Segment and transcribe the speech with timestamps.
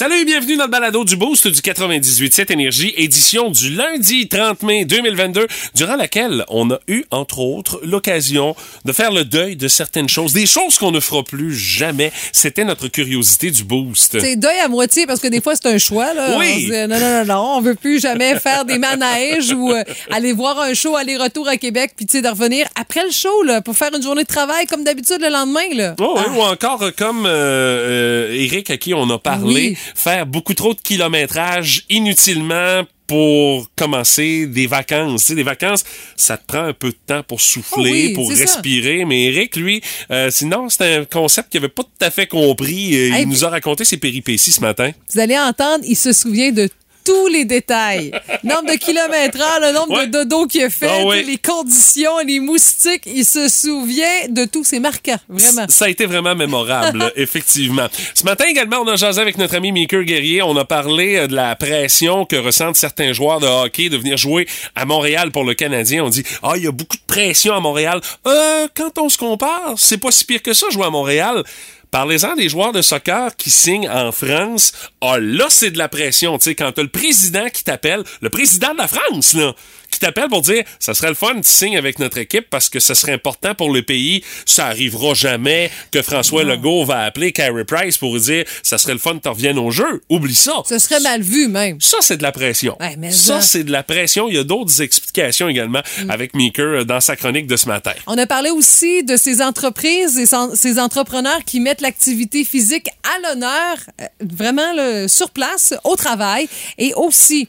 [0.00, 4.62] Salut et bienvenue dans le balado du Boost du 98.7 Énergie, édition du lundi 30
[4.62, 9.68] mai 2022, durant laquelle on a eu, entre autres, l'occasion de faire le deuil de
[9.68, 12.12] certaines choses, des choses qu'on ne fera plus jamais.
[12.32, 14.18] C'était notre curiosité du Boost.
[14.18, 16.14] C'est deuil à moitié parce que des fois c'est un choix.
[16.14, 16.38] Là.
[16.38, 16.46] Oui.
[16.50, 19.70] On se dit, non, non, non, non, on veut plus jamais faire des manèges ou
[19.70, 23.10] euh, aller voir un show aller-retour à Québec puis tu sais de revenir après le
[23.12, 25.74] show là, pour faire une journée de travail comme d'habitude le lendemain.
[25.74, 25.94] Là.
[26.00, 26.32] Oh, oui, Ah.
[26.38, 29.76] ou encore euh, comme euh, euh, Eric à qui on a parlé, Oui.
[29.94, 35.22] Faire beaucoup trop de kilométrage inutilement pour commencer des vacances.
[35.22, 35.82] Tu sais, des vacances,
[36.16, 38.38] ça te prend un peu de temps pour souffler, Oh oui, pour ça.
[38.38, 39.04] respirer.
[39.04, 39.82] Mais Eric, lui,
[40.12, 42.94] euh, sinon, c'est un concept qu'il avait pas tout à fait compris.
[42.94, 44.92] Euh, Hey, il nous a raconté ses péripéties ce matin.
[45.12, 46.68] Vous allez entendre, il se souvient de
[47.04, 48.12] tous les détails.
[48.44, 50.06] Nombre de kilomètres heure, le nombre Ouais.
[50.06, 53.02] de dodo qu'il a fait, Ah les conditions, les moustiques.
[53.06, 54.64] Il se souvient de tout.
[54.64, 55.66] C'est marquant, vraiment.
[55.68, 57.86] Ça a été vraiment mémorable, effectivement.
[58.14, 60.42] Ce matin également, on a jasé avec notre ami Maker Guerrier.
[60.42, 64.16] On a parlé euh, de la pression que ressentent certains joueurs de hockey de venir
[64.16, 64.46] jouer
[64.76, 66.04] à Montréal pour le Canadien.
[66.04, 68.00] On dit, ah, il y a beaucoup de pression à Montréal.
[68.26, 71.42] Euh, quand on se compare, c'est pas si pire que ça, jouer à Montréal.
[71.90, 74.72] Parlez-en des joueurs de soccer qui signent en France.
[75.00, 76.38] Ah, là, c'est de la pression.
[76.38, 79.54] Tu sais, quand t'as le président qui t'appelle, le président de la France, là,
[79.90, 82.80] qui t'appelle pour dire, ça serait le fun, tu signes avec notre équipe parce que
[82.80, 84.22] ça serait important pour le pays.
[84.46, 88.98] Ça arrivera jamais que François Legault va appeler Carey Price pour dire, ça serait le
[88.98, 90.02] fun que tu reviennes au jeu.
[90.08, 90.62] Oublie ça.
[90.68, 91.80] Ce serait mal vu, même.
[91.80, 92.76] Ça, c'est de la pression.
[92.80, 94.28] Ouais, mais ça, ça- c'est de la pression.
[94.28, 97.92] Il y a d'autres explications également avec Meeker euh, dans sa chronique de ce matin.
[98.06, 103.28] On a parlé aussi de ces entreprises et ces entrepreneurs qui mettent l'activité physique à
[103.28, 106.48] l'honneur, euh, vraiment sur place, au travail.
[106.78, 107.48] Et aussi,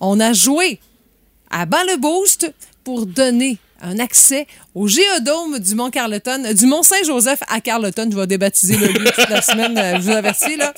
[0.00, 0.78] on a joué
[1.50, 2.52] à bas le boost
[2.84, 4.46] pour donner un accès
[4.76, 8.08] au géodôme du Mont Carleton, euh, du Mont Saint-Joseph à Carleton.
[8.12, 10.74] Je vais débaptiser le lieu toute la semaine, euh, je vous avertis, là.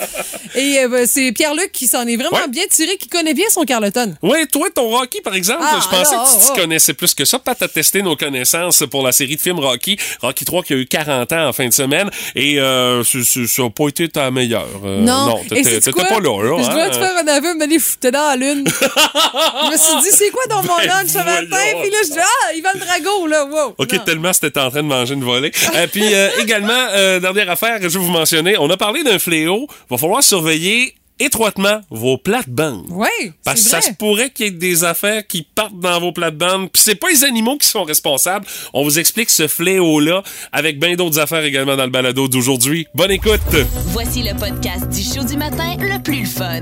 [0.55, 2.47] Et euh, ben, c'est Pierre-Luc qui s'en est vraiment Ouais.
[2.49, 4.15] bien tiré, qui connaît bien son Carleton.
[4.23, 6.55] Oui, toi, ton Rocky, par exemple, Ah, je pensais là, que tu oh, oh.
[6.61, 7.41] connaissais plus que ça.
[7.41, 9.99] Peut-être à tester nos connaissances pour la série de films Rocky.
[10.23, 12.09] Rocky 3 qui a eu 40 ans en fin de semaine.
[12.37, 14.69] Et euh, ça- ça ça a pas été ta meilleure.
[14.85, 16.21] Euh, Non, t'étais pas là.
[16.21, 16.73] là, Je hein?
[16.75, 18.65] dois te faire un aveu, mais les foutais dans la lune.
[18.69, 21.79] je me suis dit, c'est quoi dans mon Ben, lunch ce matin?
[21.83, 23.75] Puis là, je dis, ah, Yvan Drago, là, wow.
[23.97, 24.05] Non.
[24.05, 25.53] tellement c'était en train de manger une volée.
[25.75, 29.19] Euh, puis euh, également, euh, dernière affaire, je vais vous mentionner, on a parlé d'un
[29.19, 29.67] fléau.
[29.91, 32.87] Va falloir surveiller étroitement vos plates-bandes.
[32.91, 33.09] Oui,
[33.45, 36.71] Parce que ça se pourrait qu'il y ait des affaires qui partent dans vos plates-bandes.
[36.71, 38.47] Puis c'est pas les animaux qui sont responsables.
[38.73, 40.23] On vous explique ce fléau-là
[40.53, 42.87] avec bien d'autres affaires également dans le balado d'aujourd'hui.
[42.95, 43.41] Bonne écoute!
[43.89, 46.61] Voici le podcast du show du matin le plus fun.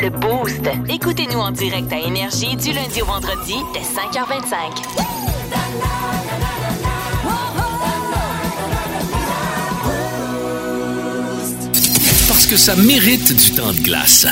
[0.00, 0.60] Le Boost.
[0.88, 6.21] Écoutez-nous en direct à Énergie du lundi au vendredi dès 5h25.
[12.52, 14.26] Que ça mérite du temps de glace.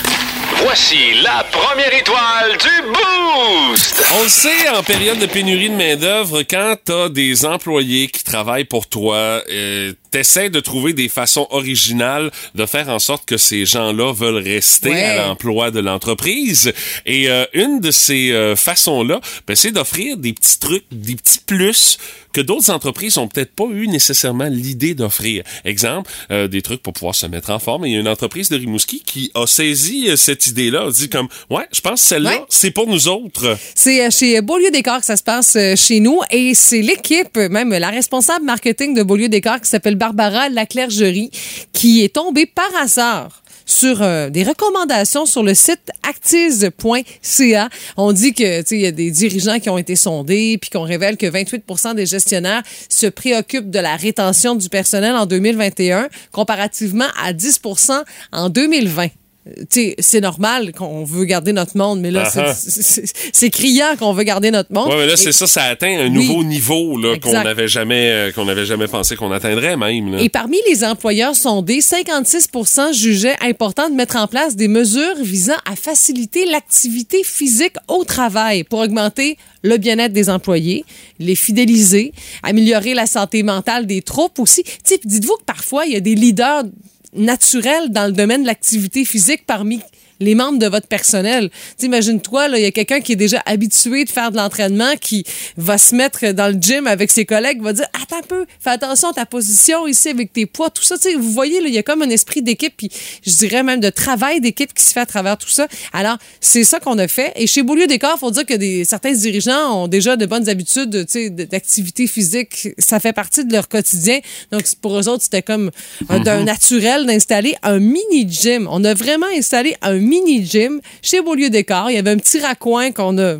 [0.62, 4.04] Voici la première étoile du Boost!
[4.18, 8.66] On le sait, en période de pénurie de main-d'œuvre, quand t'as des employés qui travaillent
[8.66, 13.64] pour toi, euh, t'essaies de trouver des façons originales de faire en sorte que ces
[13.64, 15.02] gens-là veulent rester Ouais.
[15.02, 16.72] à l'emploi de l'entreprise.
[17.06, 21.38] Et euh, une de ces euh, façons-là, ben, c'est d'offrir des petits trucs, des petits
[21.46, 21.98] plus
[22.32, 25.42] que d'autres entreprises ont peut-être pas eu nécessairement l'idée d'offrir.
[25.64, 27.86] Exemple, euh, des trucs pour pouvoir se mettre en forme.
[27.86, 31.08] Il y a une entreprise de Rimouski qui a saisi euh, cette idée-là, a dit
[31.08, 32.44] comme, ouais, je pense que celle-là, Ouais.
[32.48, 33.56] c'est pour nous autres.
[33.74, 37.36] C'est euh, chez Beaulieu Décor que ça se passe euh, chez nous et c'est l'équipe,
[37.36, 41.30] même la responsable marketing de Beaulieu Décor qui s'appelle Barbara Laclergerie
[41.74, 47.68] qui est tombée par hasard sur euh, des recommandations sur le site actize.ca.
[47.98, 51.18] On dit que il y a des dirigeants qui ont été sondés puis qu'on révèle
[51.18, 57.34] que 28% des gestionnaires se préoccupent de la rétention du personnel en 2021 comparativement à
[57.34, 58.02] 10%
[58.32, 59.08] en 2020.
[59.48, 64.50] Euh, c'est normal qu'on veut garder notre monde, mais là, c'est- criant qu'on veut garder
[64.50, 64.88] notre monde.
[64.88, 66.28] Ouais, mais là, c'est ça, ça atteint un Oui.
[66.28, 70.12] nouveau niveau là, qu'on n'avait jamais, euh, qu'on n'avait jamais pensé qu'on atteindrait même.
[70.12, 70.20] Là.
[70.20, 75.56] Et parmi les employeurs sondés, 56% jugeaient important de mettre en place des mesures visant
[75.70, 80.84] à faciliter l'activité physique au travail pour augmenter le bien-être des employés,
[81.18, 84.62] les fidéliser, améliorer la santé mentale des troupes aussi.
[84.84, 86.64] Dites-vous que parfois, il y a des leaders
[87.12, 89.80] naturels dans le domaine de l'activité physique parmi
[90.20, 91.50] les membres de votre personnel.
[91.82, 95.24] Imagine-toi, il y a quelqu'un qui est déjà habitué de faire de l'entraînement, qui
[95.56, 98.70] va se mettre dans le gym avec ses collègues, va dire Attends un peu, fais
[98.70, 100.96] attention à ta position ici avec tes poids, tout ça.
[100.96, 102.90] Tu sais, vous voyez, il y a comme un esprit d'équipe, puis
[103.24, 105.66] je dirais même de travail d'équipe qui se fait à travers tout ça.
[105.92, 107.32] Alors, c'est ça qu'on a fait.
[107.36, 110.48] Et chez Beaulieu Décor, il faut dire que des, certains dirigeants ont déjà de bonnes
[110.48, 112.68] habitudes d'activité physique.
[112.78, 114.20] Ça fait partie de leur quotidien.
[114.52, 115.70] Donc, pour eux autres, c'était comme
[116.10, 118.68] euh, d'un naturel d'installer un mini gym.
[118.70, 121.90] On a vraiment installé un mini gym chez Beaulieu Décor.
[121.90, 123.36] Il y avait un petit raccoin qu'on a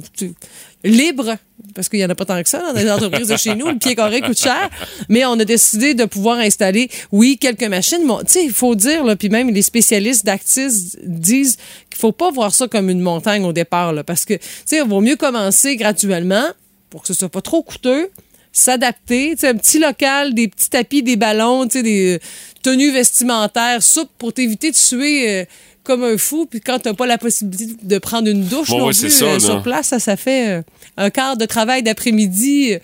[0.84, 1.36] libre
[1.74, 3.68] parce qu'il n'y en a pas tant que ça dans les entreprises de chez nous.
[3.68, 4.70] Le pied carré coûte cher.
[5.08, 8.02] Mais on a décidé de pouvoir installer, oui, quelques machines.
[8.36, 11.56] Il faut dire, là, puis même les spécialistes d'Actis disent
[11.90, 13.92] qu'il faut pas voir ça comme une montagne au départ.
[14.04, 16.46] Parce que, tu il vaut mieux commencer graduellement
[16.88, 18.10] pour que ce soit pas trop coûteux
[18.52, 22.18] s'adapter, tu un petit local, des petits tapis, des ballons, tu des
[22.62, 25.44] tenues vestimentaires souples pour t'éviter de suer euh,
[25.90, 26.46] comme un fou.
[26.48, 29.24] Puis quand t'as pas la possibilité de prendre une douche Bon, non ouais, plus ça,
[29.24, 30.62] euh, sur place, ça, ça fait euh,
[30.96, 32.74] un quart de travail d'après-midi.
[32.74, 32.78] euh,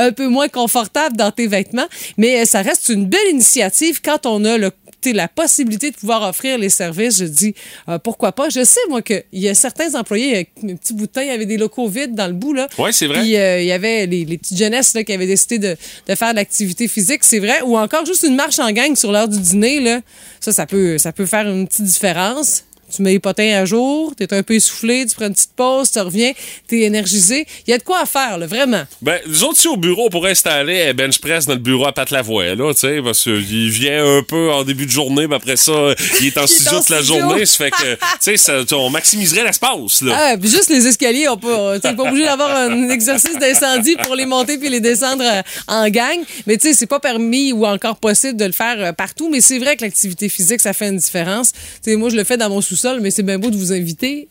[0.00, 1.88] un peu moins confortable dans tes vêtements,
[2.18, 4.70] mais ça reste une belle initiative quand on a le,
[5.06, 7.18] la possibilité de pouvoir offrir les services.
[7.18, 7.54] Je dis
[7.88, 8.48] euh, pourquoi pas.
[8.48, 11.28] Je sais moi qu'il y a certains employés, avec un petit bout de temps, il
[11.28, 12.68] y avait des locaux vides dans le bout là.
[12.78, 13.20] Ouais, c'est vrai.
[13.20, 15.76] Puis euh, il y avait les, les petites jeunesses là, qui avaient décidé de,
[16.08, 17.62] de faire de l'activité physique, c'est vrai.
[17.62, 19.80] Ou encore juste une marche en gang sur l'heure du dîner.
[19.80, 20.00] Là.
[20.40, 22.64] Ça, ça peut, ça peut faire une petite différence.
[22.94, 25.90] Tu mets les potins à jour, t'es un peu essoufflé, tu prends une petite pause,
[25.90, 26.32] tu reviens,
[26.66, 27.46] t'es énergisé.
[27.66, 28.82] Il y a de quoi à faire, là, vraiment.
[29.02, 31.86] Ben, nous autres, ici, au bureau, on pourrait installer un bench press dans le bureau
[31.86, 35.26] à Pat Lavoie, là, tu sais, parce qu'il vient un peu en début de journée,
[35.26, 38.36] mais après ça, il est en Il studio toute la journée, ça fait que, tu
[38.36, 40.16] sais, on maximiserait l'espace, là.
[40.16, 44.14] Ah, puis juste les escaliers, on peut, t'es pas obligé d'avoir un exercice d'incendie pour
[44.14, 46.18] les monter puis les descendre euh, en gang.
[46.46, 49.28] Mais tu sais, c'est pas permis ou encore possible de le faire euh, partout.
[49.30, 51.52] Mais c'est vrai que l'activité physique, ça fait une différence.
[51.52, 53.72] Tu sais, moi, je le fais dans mon sous-sol, mais c'est bien beau de vous
[53.72, 54.28] inviter.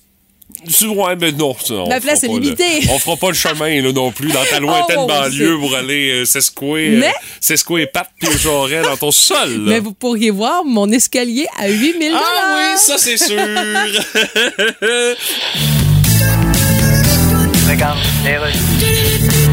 [0.65, 1.53] Tu- Ouais, mais non.
[1.61, 2.79] ça, on La fera place est pas le- limitée.
[2.89, 6.21] on fera pas le chemin, là, non plus, dans ta lointaine Oh, banlieue pour aller
[6.21, 9.57] euh, s'escouer, euh, Mais- s'escouer Pat pis Jorel dans ton sol, là.
[9.71, 13.37] Mais vous pourriez voir mon escalier à 8000 Ah oui, ça, c'est sûr.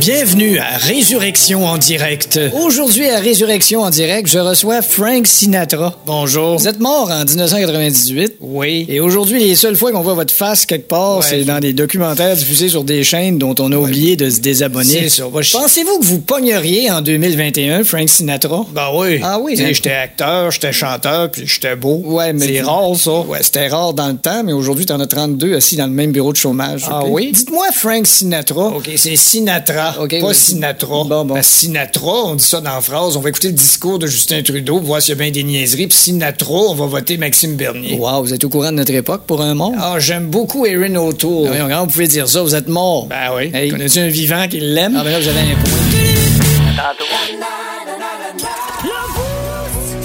[0.00, 2.40] Bienvenue à Résurrection en direct.
[2.54, 5.94] Aujourd'hui à Résurrection en direct, je reçois Frank Sinatra.
[6.06, 6.56] Bonjour.
[6.56, 8.36] Vous êtes mort en 1998.
[8.40, 8.86] Oui.
[8.88, 12.34] Et aujourd'hui, les seules fois qu'on voit votre face quelque part, c'est dans des documentaires
[12.34, 15.10] diffusés sur des chaînes dont on a oublié de se désabonner.
[15.10, 15.24] C'est ça.
[15.28, 18.64] Pensez-vous que vous pogneriez en 2021, Frank Sinatra?
[18.72, 19.20] Ben oui.
[19.22, 19.54] Ah oui.
[19.54, 22.00] j'étais acteur, j'étais chanteur, puis j'étais beau.
[22.06, 23.20] Ouais, mais c'est rare ça.
[23.20, 26.12] Ouais, c'était rare dans le temps, mais aujourd'hui, t'en as 32 assis dans le même
[26.12, 26.86] bureau de chômage.
[26.88, 27.32] Ah oui?
[27.34, 28.68] Dites-moi Frank Sinatra.
[28.68, 31.04] OK, c'est Sinatra, pas Sinatra.
[31.04, 31.42] Bon, bon.
[31.42, 34.80] Sinatra, on dit ça dans la phrase, on va écouter le discours de Justin Trudeau,
[34.80, 37.96] voir s'il y a bien des niaiseries, puis Sinatra, on va voter Maxime Bernier.
[37.98, 39.72] Wow, vous êtes au courant de notre époque pour un mort?
[39.78, 41.50] Ah, j'aime beaucoup Erin O'Toole.
[41.52, 42.42] Ah, comment vous pouvez dire ça?
[42.42, 43.06] Vous êtes mort.
[43.06, 43.50] Ben oui.
[43.52, 44.96] Hey, connais-tu un vivant qui l'aime?
[44.98, 45.70] Ah, ben là, vous avez un point.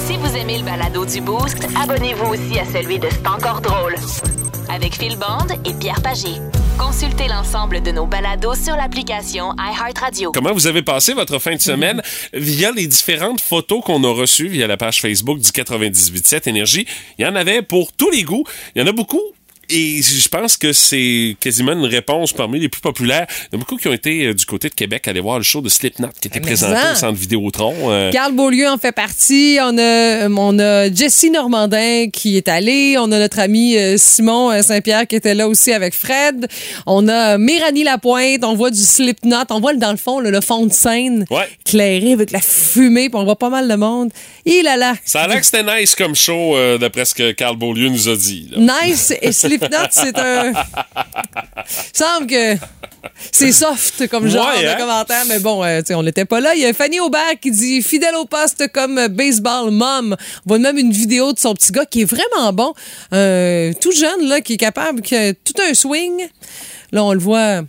[0.08, 3.96] Si vous aimez le balado du Boost, abonnez-vous aussi à celui de C'est encore drôle.
[4.70, 6.42] Avec Phil Bond et Pierre Pagé.
[6.78, 10.32] Consultez l'ensemble de nos balados sur l'application iHeartRadio.
[10.32, 12.02] Comment vous avez passé votre fin de semaine?
[12.34, 16.86] Via les différentes photos qu'on a reçues via la page Facebook du 98.7 Énergie.
[17.18, 18.44] Il y en avait pour tous les goûts.
[18.76, 19.22] Il y en a beaucoup.
[19.70, 23.26] Et je pense que c'est quasiment une réponse parmi les plus populaires.
[23.30, 25.38] Il y en a beaucoup qui ont été euh, du côté de Québec aller voir
[25.38, 26.92] le show de Slipknot qui était Mais présenté ça.
[26.92, 27.74] au centre Vidéotron.
[27.92, 29.58] Euh, Carl Beaulieu en fait partie.
[29.62, 32.96] On a, on a Jessie Normandin qui est allée.
[33.00, 36.48] On a notre ami euh, Simon euh, Saint-Pierre qui était là aussi avec Fred.
[36.86, 38.44] On a Méranie Lapointe.
[38.44, 39.46] On voit du Slipknot.
[39.50, 41.48] On voit dans le fond le fond de scène Ouais.
[41.66, 43.10] éclairé avec la fumée.
[43.10, 44.12] Puis on voit pas mal de monde.
[44.46, 44.94] Et là là.
[45.06, 48.08] ça a l'air que c'était nice comme show, euh, d'après ce que Carl Beaulieu nous
[48.10, 48.48] a dit.
[48.52, 48.82] là.
[48.86, 49.55] Nice et Slipknot,
[49.92, 50.54] c'est un.
[51.94, 52.56] semble que
[53.32, 54.76] c'est soft comme genre Ouais, de hein?
[54.78, 56.54] commentaire, mais bon, euh, tu sais, on n'était pas là.
[56.56, 60.16] Il y a Fanny Aubert qui dit fidèle au poste comme euh, baseball mom.
[60.46, 62.74] On voit même une vidéo de son petit gars qui est vraiment bon,
[63.14, 66.28] euh, tout jeune là, qui est capable, qui a tout un swing.
[66.92, 67.62] Là, on le voit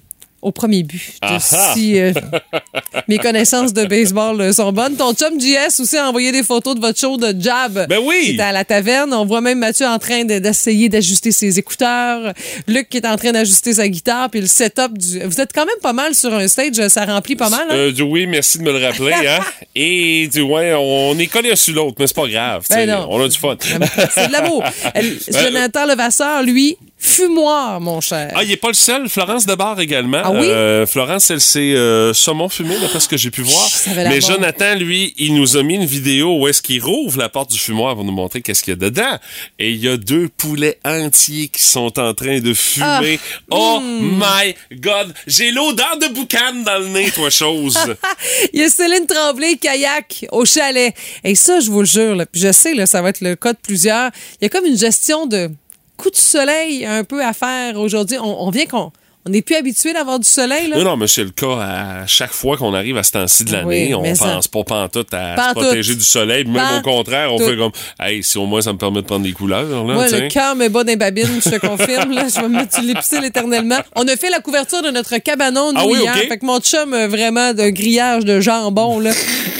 [0.46, 1.14] au premier but.
[1.22, 1.72] Ah ah!
[1.74, 2.12] Si euh,
[3.08, 4.96] mes connaissances de baseball euh, sont bonnes.
[4.96, 7.86] Ton chum JS aussi a envoyé des photos de votre show de jab.
[7.88, 8.22] Ben oui!
[8.24, 9.12] Qui était à la taverne.
[9.12, 12.32] On voit même Mathieu en train de- d'essayer d'ajuster ses écouteurs.
[12.66, 14.30] Luc qui est en train d'ajuster sa guitare.
[14.30, 15.20] Puis le setup du.
[15.20, 16.86] Vous êtes quand même pas mal sur un stage.
[16.88, 17.66] Ça remplit pas mal.
[17.70, 17.74] hein?
[17.74, 19.12] Euh, oui, merci de me le rappeler.
[19.12, 19.40] Hein?
[19.74, 22.64] Et du ouais, on est collé un sur l'autre, mais c'est pas grave.
[22.70, 23.06] Ben non.
[23.10, 23.56] On a du fun.
[23.60, 24.62] C'est de l'amour.
[24.94, 26.76] Elle- Jonathan Levasseur, lui,
[27.06, 28.32] fumoir, mon cher.
[28.34, 29.08] Ah, il est pas le seul.
[29.08, 30.20] Florence Debar également.
[30.24, 30.46] Ah oui?
[30.48, 33.68] Euh, Florence, elle, c'est euh, saumon fumé, d'après ce que j'ai pu voir.
[33.94, 34.20] Mais.
[34.20, 37.58] Jonathan, lui, il nous a mis une vidéo où est-ce qu'il rouvre la porte du
[37.58, 39.18] fumoir pour nous montrer qu'est-ce qu'il y a dedans.
[39.58, 42.86] Et il y a deux poulets entiers qui sont en train de fumer.
[42.90, 43.46] Ah.
[43.50, 44.18] Oh Hmm.
[44.22, 45.14] my God!
[45.26, 47.78] J'ai l'odeur de boucan dans le nez, toi, chose.
[48.52, 50.94] Il y a Céline Tremblay, kayak, au chalet.
[51.24, 53.36] Et ça, je vous le jure, là, puis je sais, là, ça va être le
[53.36, 54.10] cas de plusieurs.
[54.40, 55.50] Il y a comme une gestion de
[55.96, 58.18] coup de soleil un peu à faire aujourd'hui.
[58.18, 58.92] On, on vient qu'on
[59.28, 60.68] on n'est plus habitué d'avoir du soleil.
[60.68, 60.76] Là.
[60.78, 63.50] Non, non, mais c'est le cas à chaque fois qu'on arrive à ce temps-ci de
[63.50, 63.86] l'année.
[63.88, 65.48] Oui, on mais ça- pense pas pantoute à Pantoute.
[65.62, 66.44] se protéger du soleil.
[66.44, 69.24] Même au contraire, on fait comme, hey, si au moins ça me permet de prendre
[69.24, 72.12] des couleurs, là, Moi, le cœur me bat dans les babines, je te confirme.
[72.12, 73.78] Là, je vais me mettre du lipsil éternellement.
[73.96, 76.14] On a fait la couverture de notre cabanon nous Ah oui, hier.
[76.14, 79.10] Fait que mon chum, vraiment, d'un grillage de jambon, là,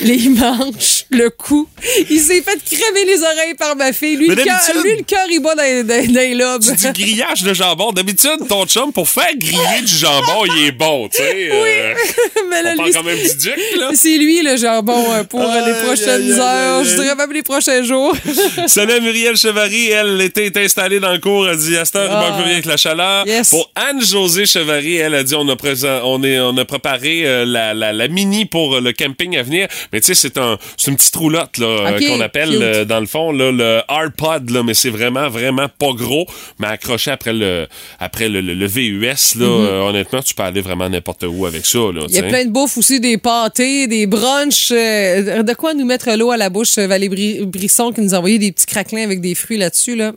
[0.03, 1.69] les manches, le cou.
[2.11, 4.17] Il s'est fait crever les oreilles par ma fille.
[4.17, 6.63] Lui, le cœur, d'habitude- lui, le cœur, il bat dans, dans- dans les lobes.
[6.63, 7.93] Tu dis grillage de jambon.
[7.93, 11.49] D'habitude, ton chum, pour faire griller du jambon, il est bon, tu sais.
[11.53, 11.95] euh,
[12.51, 13.91] Mais là, on lui, quand même du duc, là.
[13.95, 16.85] c'est lui le jambon euh, pour les prochaines heures.
[16.85, 18.15] Je dirais même les prochains jours.
[18.67, 22.17] Salut Muriel Chevary, elle était installée dans le cours, elle dit à cette heure, il
[22.17, 22.21] Ah.
[22.21, 23.27] manque plus rien avec la chaleur.
[23.27, 23.51] Yes.
[23.51, 27.45] Pour Anne-Josée Chevary, elle a dit on a, présent, on est, on a préparé euh,
[27.45, 29.69] la, la, la mini pour le camping à venir.
[29.93, 33.01] Mais tu sais, c'est un, c'est une petite roulotte là, euh, qu'on appelle euh, dans
[33.01, 36.27] le fond là, le hard pod, là, mais c'est vraiment, vraiment pas gros.
[36.59, 37.67] Mais accroché après le,
[37.99, 41.65] après le, le, le VUS, là, euh, honnêtement, tu peux aller vraiment n'importe où avec
[41.67, 41.79] ça.
[41.79, 42.07] Là, Mhm.
[42.09, 44.71] Il y a plein de bouffe aussi, des pâtés, des brunchs.
[44.73, 48.19] euh, de quoi nous mettre l'eau à la bouche, Valérie Bri- Brisson qui nous a
[48.19, 49.97] envoyé des petits craquelins avec des fruits là-dessus.
[49.97, 50.13] Là.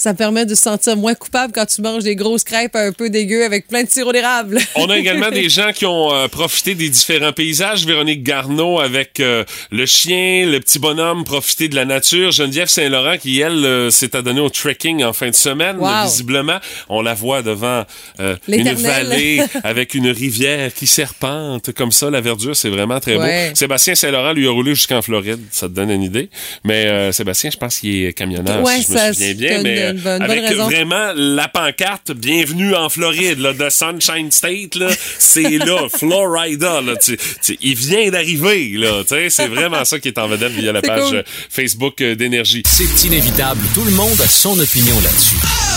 [0.00, 3.10] Ça permet de se sentir moins coupable quand tu manges des grosses crêpes un peu
[3.10, 4.58] dégueu avec plein de sirop d'érable.
[4.74, 7.84] On a également des gens qui ont euh, profité des différents paysages.
[7.84, 12.30] Véronique Garneau avec euh, le chien, le petit bonhomme, profiter de la nature.
[12.30, 15.76] Geneviève Saint-Laurent qui, elle, euh, s'est adonnée au trekking en fin de semaine.
[15.76, 16.04] Wow.
[16.04, 17.84] Visiblement, on la voit devant
[18.20, 21.72] euh, une vallée avec une rivière qui serpente.
[21.74, 23.50] Comme ça, la verdure, c'est vraiment très Ouais.
[23.50, 23.54] beau.
[23.56, 25.40] Sébastien Saint-Laurent lui a roulé jusqu'en Floride.
[25.50, 26.30] Ça te donne une idée.
[26.64, 29.62] Mais euh, Sébastien, je pense qu'il est camionneur, Ouais, si je me souviens bien.
[29.62, 34.74] mais une bonne- bonne avec vraiment la pancarte bienvenue en Floride là, de Sunshine State
[34.76, 34.88] là.
[35.18, 36.96] C'est là Florida là.
[36.96, 39.30] Tu, tu- il vient d'arriver là tu sais.
[39.30, 41.16] C'est vraiment ça qui est en vedette via la page cool.
[41.16, 42.62] euh, Facebook euh, d'énergie.
[42.66, 45.69] C'est inévitable, tout le monde a son opinion là-dessus.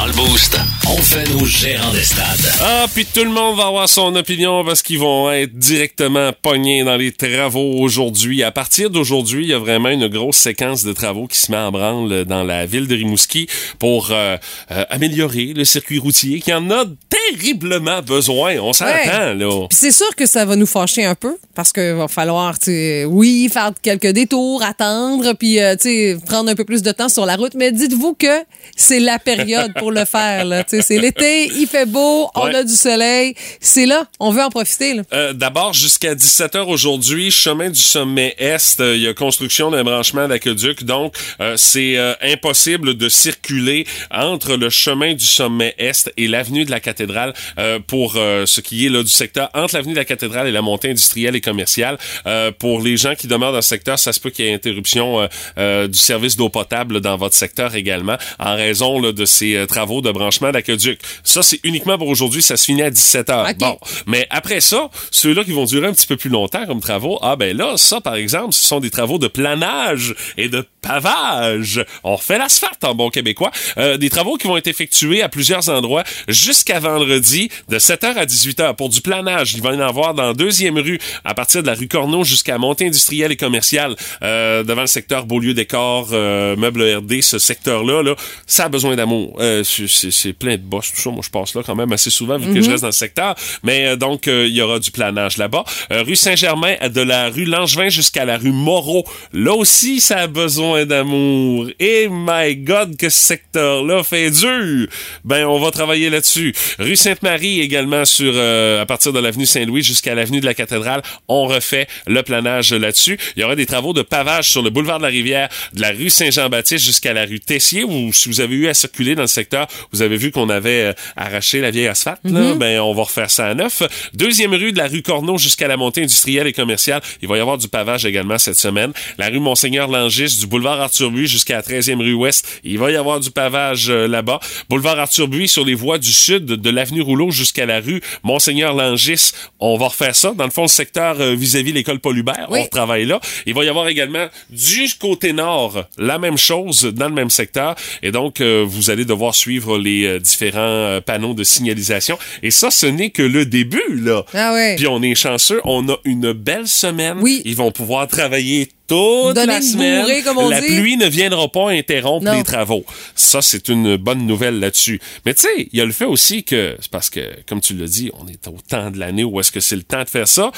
[0.00, 2.50] Dans le boost, on fait nos gérants des stades.
[2.62, 6.84] ah puis tout le monde va avoir son opinion parce qu'ils vont être directement pognés
[6.84, 8.42] dans les travaux aujourd'hui.
[8.42, 11.58] À partir d'aujourd'hui il y a vraiment une grosse séquence de travaux qui se met
[11.58, 13.46] en branle dans la ville de Rimouski
[13.78, 14.38] pour euh,
[14.70, 18.56] euh, améliorer le circuit routier qui en a terriblement besoin.
[18.58, 19.66] On s'entend là.
[19.68, 22.70] Puis c'est sûr que ça va nous fâcher un peu parce qu'il va falloir, tu
[22.70, 26.90] sais, oui, faire quelques détours, attendre, puis euh, tu sais, prendre un peu plus de
[26.90, 27.52] temps sur la route.
[27.54, 28.44] Mais dites-vous que
[28.76, 30.44] c'est la période pour le faire.
[30.44, 30.64] là.
[30.68, 33.34] C'est l'été, il fait beau, on a du soleil.
[33.60, 35.00] C'est là, on veut en profiter.
[35.12, 39.84] Euh, D'abord, jusqu'à 17h aujourd'hui, chemin du sommet Est, euh, il y a construction d'un
[39.84, 46.12] branchement d'aqueduc, donc euh, c'est euh, impossible de circuler entre le chemin du sommet Est
[46.16, 49.74] et l'avenue de la cathédrale euh, pour euh, ce qui est là du secteur entre
[49.74, 51.98] l'avenue de la cathédrale et la montée industrielle et commerciale.
[52.26, 54.54] Euh, pour les gens qui demeurent dans le secteur, ça se peut qu'il y ait
[54.54, 59.66] interruption du service d'eau potable dans votre secteur également en raison là, de ces euh,
[59.80, 61.00] travaux de branchement d'aqueduc.
[61.24, 63.50] Ça, c'est uniquement pour aujourd'hui, ça se finit à 17h.
[63.50, 63.56] Ok.
[63.58, 67.18] Bon, mais après ça, ceux-là qui vont durer un petit peu plus longtemps comme travaux,
[67.22, 71.82] ah ben là, ça par exemple, ce sont des travaux de planage et de pavage.
[72.04, 73.50] On refait l'asphalte en bon québécois.
[73.78, 78.26] Euh, des travaux qui vont être effectués à plusieurs endroits jusqu'à vendredi de 7h à
[78.26, 79.54] 18h pour du planage.
[79.54, 82.58] Il va y en avoir dans deuxième rue à partir de la rue Corneau jusqu'à
[82.58, 88.02] montée industrielle et commerciale euh, devant le secteur Beaulieu Décor, euh, Meubles RD, ce secteur-là,
[88.02, 88.14] là,
[88.46, 89.38] ça a besoin d'amour.
[89.40, 91.10] Euh, c'est- plein de bosses, tout ça.
[91.10, 93.34] Moi, je passe là quand même assez souvent vu que je reste dans le secteur.
[93.62, 95.64] Mais euh, donc, euh, il y aura du planage là-bas.
[95.92, 99.04] Euh, rue Saint-Germain, de la rue Langevin jusqu'à la rue Moreau.
[99.32, 101.68] Là aussi, ça a besoin d'amour.
[101.78, 104.86] Et my God, que ce secteur-là fait dur.
[105.24, 106.54] Ben, on va travailler là-dessus.
[106.78, 111.02] Rue Sainte-Marie également sur euh, à partir de l'avenue Saint-Louis jusqu'à l'avenue de la Cathédrale.
[111.28, 113.18] On refait le planage là-dessus.
[113.36, 115.90] Il y aura des travaux de pavage sur le boulevard de la Rivière, de la
[115.90, 117.84] rue Saint-Jean-Baptiste jusqu'à la rue Tessier.
[117.84, 119.49] Ou si vous avez eu à circuler dans le secteur,
[119.92, 122.20] vous avez vu qu'on avait euh, arraché la vieille asphalte.
[122.24, 123.82] Là, ben, on va refaire ça à neuf.
[124.14, 127.00] Deuxième rue de la rue Corneau jusqu'à la montée industrielle et commerciale.
[127.22, 128.92] Il va y avoir du pavage également cette semaine.
[129.18, 132.60] La rue Monseigneur Langis du boulevard Arthur Buis jusqu'à la 13e rue Ouest.
[132.64, 134.40] Il va y avoir du pavage euh, là-bas.
[134.68, 138.74] Boulevard Arthur Buis sur les voies du sud de l'avenue Rouleau jusqu'à la rue Monseigneur
[138.74, 139.32] Langis.
[139.58, 140.32] On va refaire ça.
[140.32, 142.46] Dans le fond, le secteur euh, vis-à-vis l'école Paul Hubert.
[142.50, 142.60] Oui.
[142.62, 143.20] On travaille là.
[143.46, 147.74] Il va y avoir également du côté nord la même chose dans le même secteur.
[148.02, 152.18] Et donc, euh, vous allez devoir suivre les euh, différents euh, panneaux de signalisation.
[152.42, 154.24] Et ça, ce n'est que le début, là.
[154.34, 154.76] Ah ouais.
[154.76, 157.18] Puis on est chanceux, on a une belle semaine.
[157.20, 157.42] Oui.
[157.44, 160.02] Ils vont pouvoir travailler toute Donner la semaine.
[160.02, 160.66] bourrée, comme on la dit.
[160.66, 162.32] pluie ne viendra pas interrompre Non.
[162.34, 162.84] les travaux.
[163.14, 165.00] Ça, c'est une bonne nouvelle là-dessus.
[165.24, 167.74] Mais tu sais, il y a le fait aussi que, c'est parce que, comme tu
[167.74, 170.08] l'as dit, on est au temps de l'année où est-ce que c'est le temps de
[170.08, 170.50] faire ça.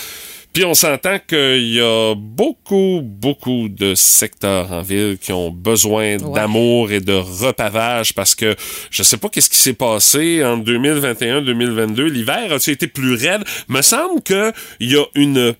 [0.52, 6.18] Puis on s'entend qu'il y a beaucoup, beaucoup de secteurs en ville qui ont besoin
[6.18, 8.54] d'amour et de repavage parce que
[8.90, 12.02] je sais pas qu'est-ce qui s'est passé en 2021-2022.
[12.02, 13.44] L'hiver a-t-il été plus raide?
[13.68, 15.54] Me semble que il y a une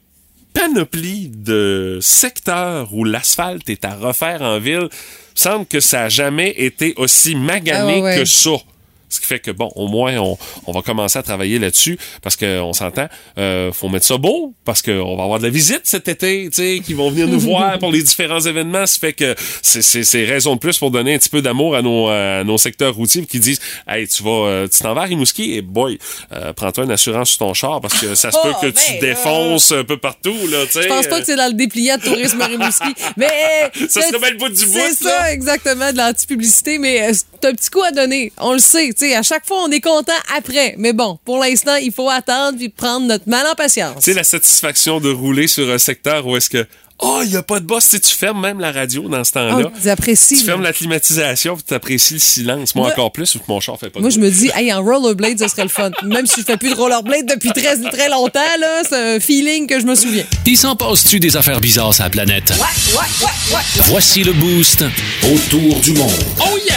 [0.53, 4.89] panoplie de secteurs où l'asphalte est à refaire en ville.
[5.35, 8.17] semble que ça a jamais été aussi magané Ah ouais.
[8.19, 8.51] que ça.
[9.13, 12.37] Ce qui fait que, bon, au moins, on, on va commencer à travailler là-dessus parce
[12.37, 16.09] qu'on s'entend, euh, faut mettre ça beau parce qu'on va avoir de la visite cet
[16.09, 18.87] été, tu sais, qui vont venir nous voir pour les différents événements.
[18.87, 21.77] Ça fait que c'est- c'est c'est raison de plus pour donner un petit peu d'amour
[21.77, 25.03] à nos, à nos secteurs routiers qui disent, hey, tu vas, euh, tu t'en vas
[25.03, 25.99] à Rimouski et boy,
[26.33, 28.93] euh, prends-toi une assurance sur ton char parce que ça se Oh, peut que tu
[28.95, 30.83] ben défonces un peu partout, là, tu sais.
[30.83, 32.93] Je pense pas que c'est dans le dépliant de tourisme Rimouski.
[33.17, 33.29] Mais.
[33.75, 36.79] Ça c'est- serait bien le bout du bout, C'est ça, exactement, de l'anti-publicité.
[36.79, 38.33] Mais euh, c'est un petit coup à donner.
[38.39, 38.93] On le sait.
[39.03, 40.77] Tu sais, à chaque fois, on est content après.
[40.79, 43.97] Mais bon, pour l'instant, il faut attendre puis prendre notre mal en patience.
[43.97, 46.65] Tu sais, la satisfaction de rouler sur un secteur où est-ce que,
[47.01, 47.83] oh, il n'y a pas de boss.
[47.89, 49.71] Tu sais, tu fermes même la radio dans ce temps-là.
[49.75, 50.37] Oh, j'apprécie.
[50.37, 52.77] tu fermes la climatisation puis tu apprécies le silence.
[52.77, 54.53] Moi, Moi- encore plus, vu que mon char fait pas de Moi, je me dis,
[54.55, 55.91] hey, en rollerblade, ce serait le fun.
[56.05, 59.67] Même si je fais plus de rollerblade depuis très, très longtemps, là, c'est un feeling
[59.67, 60.25] que je me souviens.
[60.47, 62.53] Il s'en passe-tu des affaires bizarres sur la planète?
[63.87, 64.85] Voici le boost
[65.25, 66.25] autour du monde.
[66.39, 66.77] Oh yeah!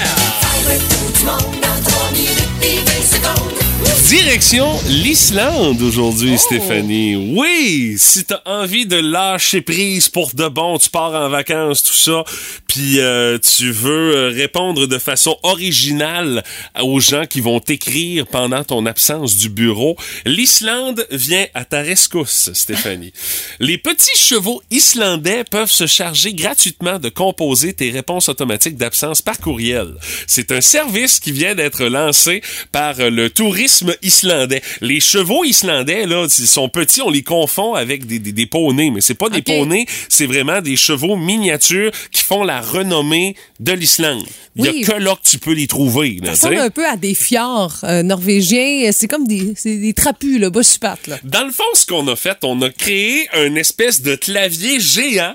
[2.65, 3.75] 50 days ago.
[4.08, 7.15] Direction l'Islande aujourd'hui, Stéphanie.
[7.15, 11.94] Oui, si t'as envie de lâcher prise pour de bon, tu pars en vacances, tout
[11.94, 12.24] ça,
[12.68, 16.44] puis euh, tu veux euh, répondre de façon originale
[16.82, 22.51] aux gens qui vont t'écrire pendant ton absence du bureau, l'Islande vient à ta rescousse,
[22.54, 23.13] Stéphanie.
[23.60, 29.39] Les petits chevaux islandais peuvent se charger gratuitement de composer tes réponses automatiques d'absence par
[29.39, 29.96] courriel.
[30.27, 34.62] C'est un service qui vient d'être lancé par euh, le tourisme islandais.
[34.82, 38.91] Les chevaux islandais, là, ils sont petits, on les confond avec des, des, des poneys,
[38.91, 43.72] mais c'est pas des poneys, c'est vraiment des chevaux miniatures qui font la renommée de
[43.74, 44.24] l'Islande.
[44.55, 44.82] Il Oui.
[44.82, 46.20] y a que là que tu peux les trouver.
[46.22, 48.89] Là, Ça ressemble un peu à des fjords euh, norvégiens.
[48.94, 50.62] C'est comme des, des trapus, bas
[51.08, 51.17] là.
[51.24, 55.34] Dans le fond, ce qu'on a fait, on a créé un espèce de clavier géant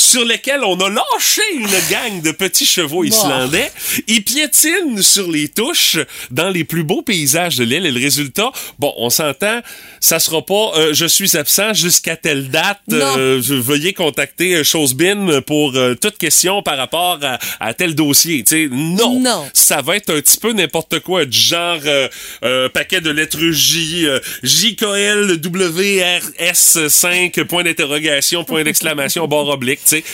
[0.00, 3.70] sur lequel on a lâché une gang de petits chevaux islandais.
[4.08, 5.98] Ils piétinent sur les touches
[6.30, 7.86] dans les plus beaux paysages de l'île.
[7.86, 9.60] Et le résultat, bon, on s'entend,
[10.00, 12.80] ça sera pas euh, je suis absent jusqu'à telle date.
[12.92, 18.42] Euh, veuillez contacter euh, Chosebin pour euh, toute question par rapport à, à tel dossier.
[18.44, 19.20] Tu sais, non.
[19.20, 19.46] Non.
[19.52, 22.08] Ça va être un petit peu n'importe quoi, du genre euh,
[22.44, 29.80] euh, paquet de lettres J, euh, JKL, WRS 5, point d'interrogation, point d'exclamation, barre oblique,
[29.90, 30.04] sais.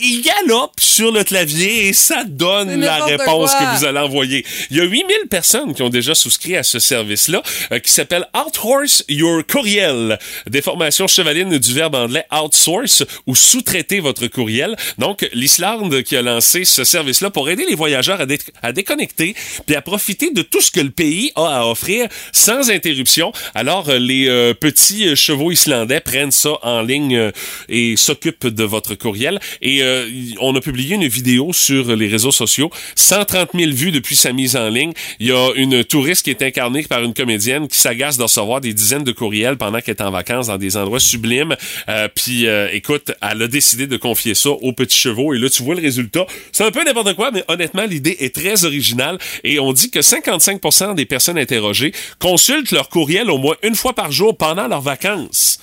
[0.00, 4.44] Il galope sur le clavier et ça donne la réponse que vous allez envoyer.
[4.70, 8.26] Il y a 8000 personnes qui ont déjà souscrit à ce service-là, euh, qui s'appelle
[8.34, 10.18] Outhorse Your Courriel.
[10.48, 14.76] Déformation chevaline du verbe anglais outsource ou sous-traiter votre courriel.
[14.98, 19.34] Donc, l'Islande qui a lancé ce service-là pour aider les voyageurs à, dé- à déconnecter
[19.66, 23.32] puis à profiter de tout ce que le pays a à offrir sans interruption.
[23.54, 27.30] Alors, les euh, petits euh, chevaux islandais prennent ça en ligne euh,
[27.68, 29.17] et s'occupent de votre courriel.
[29.62, 30.08] Et euh,
[30.40, 32.70] on a publié une vidéo sur les réseaux sociaux.
[32.96, 34.92] 130 000 vues depuis sa mise en ligne.
[35.20, 38.60] Il y a une touriste qui est incarnée par une comédienne qui s'agace de recevoir
[38.60, 41.56] des dizaines de courriels pendant qu'elle est en vacances dans des endroits sublimes.
[41.88, 45.34] Euh, puis, euh, écoute, elle a décidé de confier ça aux petits chevaux.
[45.34, 46.26] Et là, tu vois le résultat.
[46.52, 49.18] C'est un peu n'importe quoi, mais honnêtement, l'idée est très originale.
[49.44, 53.94] Et on dit que 55% des personnes interrogées consultent leur courriel au moins une fois
[53.94, 55.58] par jour pendant leurs vacances.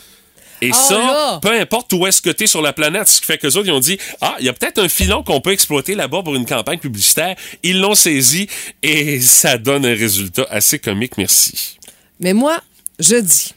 [0.61, 1.39] Et Oh ça, là!
[1.41, 3.65] peu importe où est-ce que tu es sur la planète, ce qui fait que autres,
[3.65, 6.35] ils ont dit, ah, il y a peut-être un filon qu'on peut exploiter là-bas pour
[6.35, 7.35] une campagne publicitaire.
[7.63, 8.47] Ils l'ont saisi
[8.81, 11.77] et ça donne un résultat assez comique, merci.
[12.19, 12.61] Mais moi,
[12.99, 13.53] je dis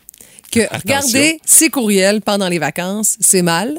[0.51, 3.79] que regarder ses courriels pendant les vacances, c'est mal.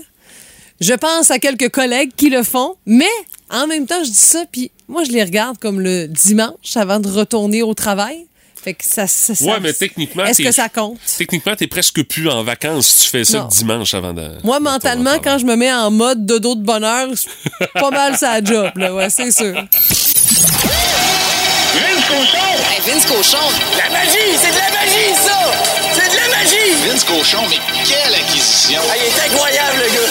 [0.80, 3.10] Je pense à quelques collègues qui le font, mais
[3.50, 7.00] en même temps, je dis ça, puis moi, je les regarde comme le dimanche avant
[7.00, 8.26] de retourner au travail.
[8.62, 10.98] Fait que ça, ça, ça- Ouais, mais techniquement, Est-ce que ça compte?
[11.18, 13.44] Techniquement, t'es presque plus en vacances si tu fais ça Non.
[13.46, 14.28] le dimanche avant de.
[14.44, 17.08] Moi, de mentalement, quand je me mets en mode dodo de bonheur,
[17.74, 19.54] pas mal ça job, là, ouais, c'est sûr.
[21.74, 22.38] Vince Cochon!
[22.70, 23.38] Hey, Vince Cochon,
[23.78, 24.36] La magie!
[24.42, 25.40] C'est de la magie, ça!
[25.94, 26.72] C'est de la magie!
[26.90, 28.82] Vince Cochon, mais quelle acquisition!
[28.90, 30.10] Ah, il est incroyable, le gars!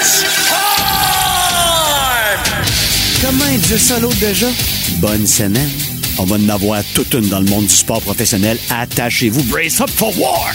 [0.00, 2.42] It's time!
[3.22, 4.48] Comment il disait ça l'autre déjà?
[4.98, 5.70] Bonne semaine.
[6.18, 8.58] On va en avoir toute une dans le monde du sport professionnel.
[8.70, 9.42] Attachez-vous.
[9.44, 10.52] Brace up for war!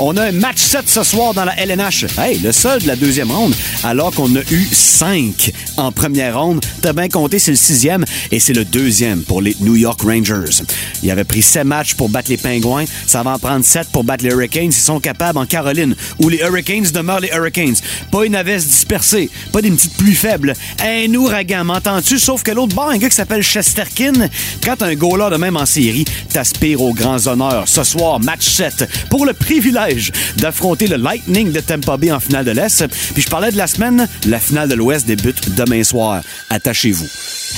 [0.00, 2.06] On a un match 7 ce soir dans la LNH.
[2.18, 6.64] Hey, le seul de la deuxième ronde, alors qu'on a eu 5 en première ronde.
[6.82, 10.62] T'as bien compté, c'est le sixième et c'est le deuxième pour les New York Rangers.
[11.02, 12.84] Il avait pris 7 matchs pour battre les Pingouins.
[13.08, 14.66] Ça va en prendre 7 pour battre les Hurricanes.
[14.66, 17.76] Ils sont capables en Caroline, où les Hurricanes demeurent les Hurricanes.
[18.12, 20.52] Pas une avesse dispersée, pas des petites pluies faibles.
[20.80, 22.20] Un ouragan, m'entends-tu?
[22.20, 24.28] Sauf que l'autre bord, un gars qui s'appelle Chesterkin,
[24.64, 27.66] quand t'as un goaler de même en série, t'aspires aux grands honneurs.
[27.66, 29.87] Ce soir, match 7, pour le privilège
[30.36, 32.86] d'affronter le Lightning de Tampa Bay en finale de l'Est.
[33.14, 36.22] Puis je parlais de la semaine, la finale de l'Ouest débute demain soir.
[36.50, 37.08] Attachez-vous.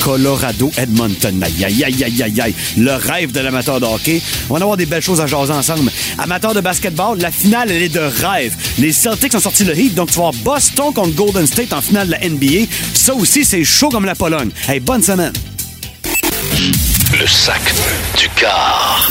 [0.03, 1.43] Colorado-Edmonton.
[1.43, 2.55] Aïe, aïe, aïe, aïe, aïe, aïe.
[2.77, 4.23] Le rêve de l'amateur de hockey.
[4.49, 5.91] On va avoir des belles choses à jaser ensemble.
[6.19, 8.55] Amateur de basketball, la finale, elle est de rêve.
[8.79, 11.81] Les Celtics ont sorti le Heat, donc tu vas voir Boston contre Golden State en
[11.81, 12.67] finale de la NBA.
[12.95, 14.51] Ça aussi, c'est chaud comme la Pologne.
[14.69, 15.33] Hey, bonne semaine.
[17.19, 17.61] Le sac
[18.17, 19.11] du car.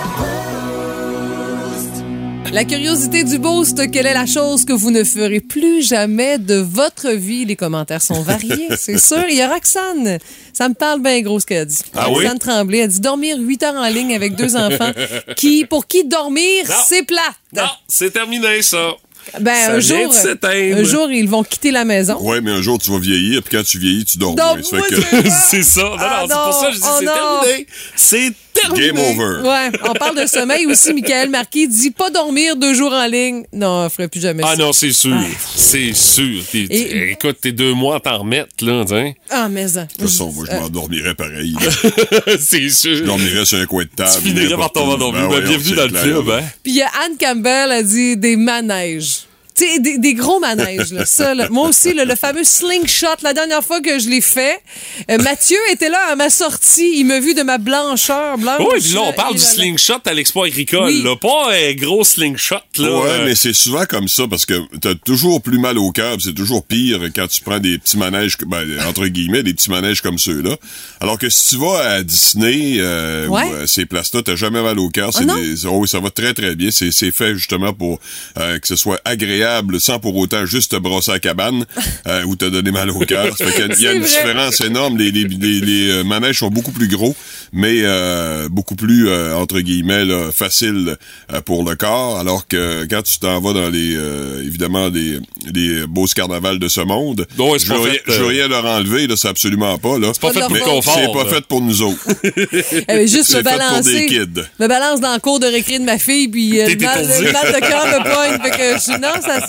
[2.53, 6.55] La curiosité du boost, quelle est la chose que vous ne ferez plus jamais de
[6.55, 7.45] votre vie?
[7.45, 9.23] Les commentaires sont variés, c'est sûr.
[9.29, 10.17] Il y a Roxane.
[10.51, 11.77] Ça me parle bien gros ce qu'elle a dit.
[11.95, 12.15] Ah oui?
[12.17, 12.79] Roxane Tremblay.
[12.79, 14.91] Elle dit dormir 8 heures en ligne avec deux enfants.
[15.37, 17.21] qui, pour qui dormir, c'est plate?
[17.55, 18.95] Non, c'est terminé, ça.
[19.39, 20.13] Ben, Ça un jour,
[20.51, 22.17] un jour, ils vont quitter la maison.
[22.19, 25.61] Ouais, mais un jour, tu vas vieillir, puis quand tu vieillis, tu dors que- c'est-
[25.61, 25.83] ça.
[25.83, 27.67] Non, Ah non, c'est pour ça que je dis c'est oh terminé.
[27.95, 28.87] C'est terminé.
[28.87, 29.47] Game over.
[29.47, 30.93] Ouais, on parle de sommeil aussi.
[30.93, 33.43] Michael Marquis dit pas dormir deux jours en ligne.
[33.53, 34.61] Non, on ferait plus jamais Ah ça.
[34.63, 35.17] non, c'est sûr.
[35.55, 36.43] C'est sûr.
[36.51, 38.83] T'es- Et- t'es- Écoute, t'es deux mois à t'en remettre, là.
[38.87, 39.13] tiens.
[39.29, 39.83] Ah, mais ça.
[39.83, 41.55] De toute façon, moi, je m'endormirais pareil.
[42.39, 42.95] c'est sûr.
[42.97, 44.09] Je dormirais sur un coin de table.
[44.15, 44.93] Tu finirais par n'importe tomber où.
[44.95, 45.19] endormi.
[45.19, 46.43] Ben Ben, bienvenue dans le club, hein?
[46.63, 49.25] Puis il y a Anne Campbell a dit des manèges.
[49.61, 51.05] Sais, des, des gros manèges, là.
[51.05, 51.47] Ça, là.
[51.49, 54.59] Moi aussi, là, le fameux slingshot, la dernière fois que je l'ai fait,
[55.11, 56.93] euh, Mathieu était là à ma sortie.
[56.95, 58.59] Il m'a vu de ma blancheur blanche.
[58.59, 61.03] Oui, puis là, on parle du slingshot à l'expo agricole, Oui.
[61.03, 61.15] là.
[61.15, 62.89] Pas un gros slingshot, là.
[62.99, 66.15] Ouais, Euh, mais c'est souvent comme ça parce que t'as toujours plus mal au cœur,
[66.19, 70.01] c'est toujours pire quand tu prends des petits manèges, ben, entre guillemets, des petits manèges
[70.01, 70.55] comme ceux-là.
[71.01, 73.43] Alors que si tu vas à Disney euh, Ouais.
[73.43, 75.11] ou à ces places-là, t'as jamais mal au cœur.
[75.11, 76.71] Des- oh oui, ça va très très bien.
[76.71, 77.99] C'est c'est fait justement pour
[78.39, 81.65] euh, que ce soit agréable, sans pour autant juste te brosser à la cabane
[82.07, 83.35] euh, ou te donner mal au cœur.
[83.39, 84.07] Il y a C'est une vrai.
[84.07, 84.97] différence énorme.
[84.97, 87.15] Les, les, les, les, euh, manèges sont beaucoup plus gros,
[87.53, 90.29] mais euh, beaucoup plus euh, entre guillemets là,
[90.63, 92.19] euh, pour le corps.
[92.19, 95.19] Alors que quand tu t'en vas dans les euh, évidemment les,
[95.53, 98.47] les beaux carnavals de ce monde, c'est je, veux rien, fait, je veux euh, rien
[98.47, 100.11] leur enlever, là, c'est absolument pas là.
[100.19, 101.99] pas fait pour confort, C'est pas fait pour nous autres.
[102.87, 103.91] Eh, juste C'est me fait pour balancer.
[104.01, 104.41] des kids.
[104.59, 107.59] Me balance dans le cours de récré de ma fille, puis euh, mal, mal de
[107.59, 108.41] cœur me pogne.
[108.43, 109.40] Fait que je, non, ça.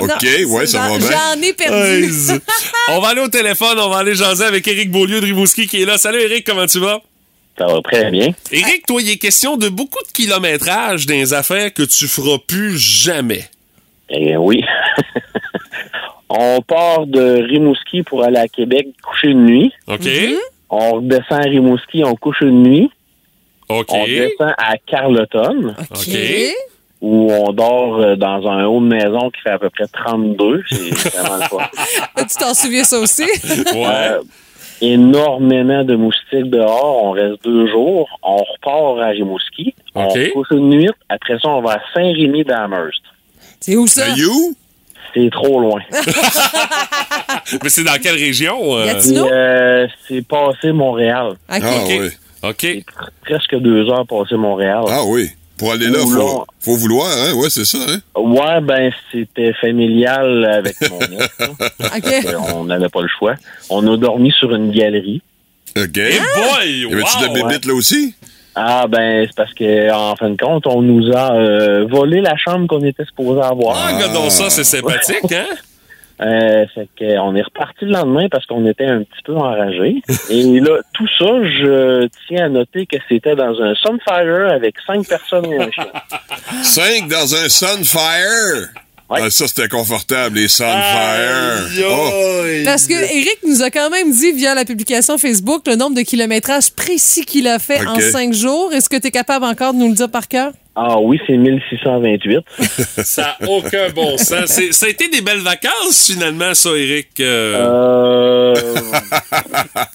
[0.00, 1.10] Ok, non, ouais, ça j'en- va bien.
[1.10, 2.12] J'en ai perdu.
[2.90, 5.82] On va aller au téléphone, on va aller jaser avec Éric Beaulieu de Rimouski qui
[5.82, 5.96] est là.
[5.96, 7.00] Salut Éric, comment tu vas?
[7.56, 8.28] Ça va très bien.
[8.50, 12.38] Éric, toi, il est question de beaucoup de kilométrage dans les affaires que tu feras
[12.46, 13.44] plus jamais.
[14.10, 14.62] Eh oui.
[16.28, 19.72] on part de Rimouski pour aller à Québec coucher une nuit.
[19.86, 20.00] OK?
[20.00, 20.34] Mm-hmm.
[20.70, 22.90] On redescend à Rimouski, on couche une nuit.
[23.68, 23.86] OK.
[23.90, 26.16] On descend à Carleton, OK.
[27.04, 30.62] Où on dort euh, dans un haut de maison qui fait à peu près 32.
[30.70, 30.76] C'est
[31.18, 31.68] vraiment le fun.
[32.16, 33.24] Tu t'en souviens ça aussi?
[33.24, 33.84] Ouais.
[33.86, 34.20] Euh,
[34.80, 37.04] énormément de moustiques dehors.
[37.04, 38.08] On reste deux jours.
[38.22, 39.74] On repart à Rimouski.
[39.94, 40.02] OK.
[40.16, 40.90] On couche une nuit.
[41.10, 43.02] Après ça, on va à Saint-Rémy d'Amherst.
[43.60, 44.06] C'est où ça?
[45.12, 45.80] C'est trop loin.
[47.62, 48.76] Mais c'est dans quelle région?
[48.78, 48.86] euh?
[49.30, 51.34] Euh, c'est passé Montréal.
[51.50, 51.62] OK.
[51.62, 52.08] Ah oui.
[52.42, 52.66] OK.
[53.22, 54.84] Presque deux heures passé Montréal.
[54.88, 55.28] Ah oui.
[55.56, 57.32] Pour aller là, faut, faut vouloir, hein?
[57.34, 57.98] Ouais, c'est ça, hein?
[58.16, 61.38] Ouais, ben c'était familial avec mon ex.
[61.38, 61.48] là.
[61.96, 62.24] OK.
[62.26, 63.34] Euh, On n'avait pas le choix.
[63.70, 65.22] On a dormi sur une galerie.
[65.76, 65.96] OK.
[65.96, 66.68] Hey boy!
[66.70, 67.34] Y avait-tu de Wow!
[67.36, 68.14] la bébite là aussi?
[68.56, 72.36] Ah ben c'est parce que en fin de compte, on nous a euh, volé la
[72.36, 73.76] chambre qu'on était supposé avoir.
[73.76, 75.46] Ah, regardons ça, c'est sympathique, hein?
[76.20, 80.00] Euh, fait que on est reparti le lendemain parce qu'on était un petit peu enragés.
[80.30, 85.06] Et là, tout ça, je tiens à noter que c'était dans un Sunfire avec cinq
[85.08, 85.86] personnes et un chien.
[86.62, 88.68] Cinq dans un Sunfire!
[89.10, 89.20] Ouais.
[89.22, 91.68] Ah, ça, c'était confortable, les Sunfire.
[91.90, 92.10] Oh.
[92.64, 96.02] Parce que Eric nous a quand même dit via la publication Facebook le nombre de
[96.02, 98.72] kilométrages précis qu'il a fait en cinq jours.
[98.72, 100.52] Est-ce que tu es capable encore de nous le dire par cœur?
[100.76, 102.38] Ah oui, c'est 1628.
[103.04, 104.46] Ça n'a aucun bon sens.
[104.46, 107.08] C'est- Ça a été des belles vacances, finalement, ça, Eric.
[107.20, 108.54] Euh, Euh...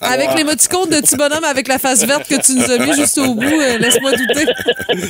[0.02, 3.18] Avec l'émoticône de petit bonhomme avec la face verte que tu nous as mis juste
[3.20, 4.46] au bout, euh, laisse-moi douter.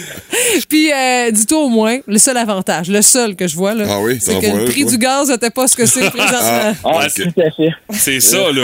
[0.70, 4.00] Puis, euh, dis-toi au moins, le seul avantage, le seul que je vois, là, Ah
[4.02, 4.92] oui, c'est que le prix toi?
[4.92, 6.74] du gaz n'était pas ce que c'est présentement.
[6.84, 7.70] Ah, Ouais, tout à fait.
[7.92, 8.64] C'est ça, là.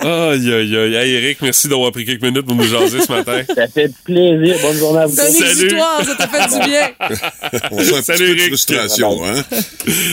[0.00, 0.94] Aïe, aïe, aïe.
[0.94, 3.42] Hey, Eric, merci d'avoir pris quelques minutes pour nous jaser ce matin.
[3.54, 4.56] Ça fait plaisir.
[4.62, 5.14] Bonne journée à vous.
[5.14, 5.68] Salut.
[6.18, 6.90] Ça t'a fait du bien.
[7.70, 9.44] On sent un Salut, petit peu de frustration, hein?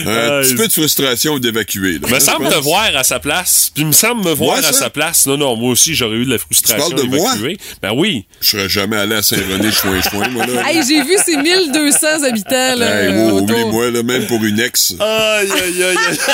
[0.06, 0.44] Un Aïe.
[0.46, 2.08] petit peu de frustration d'évacuer, là.
[2.08, 3.70] Me semble te voir à sa place.
[3.74, 5.26] Puis me semble me voir Moi, à sa place.
[5.26, 7.32] Non, non, moi aussi, j'aurais eu de la frustration Tu parles de moi?
[7.34, 7.58] d'évacuer.
[7.82, 8.26] Ben oui.
[8.40, 10.68] Je serais jamais allé à Saint-René, chouin-chouin, moi, là.
[10.70, 13.42] Hey, j'ai vu ces 1200 habitants là, Hey, euh, autour.
[13.42, 14.94] oublie-moi, là, même pour une ex.
[15.00, 16.18] Aïe, aïe, aïe, aïe.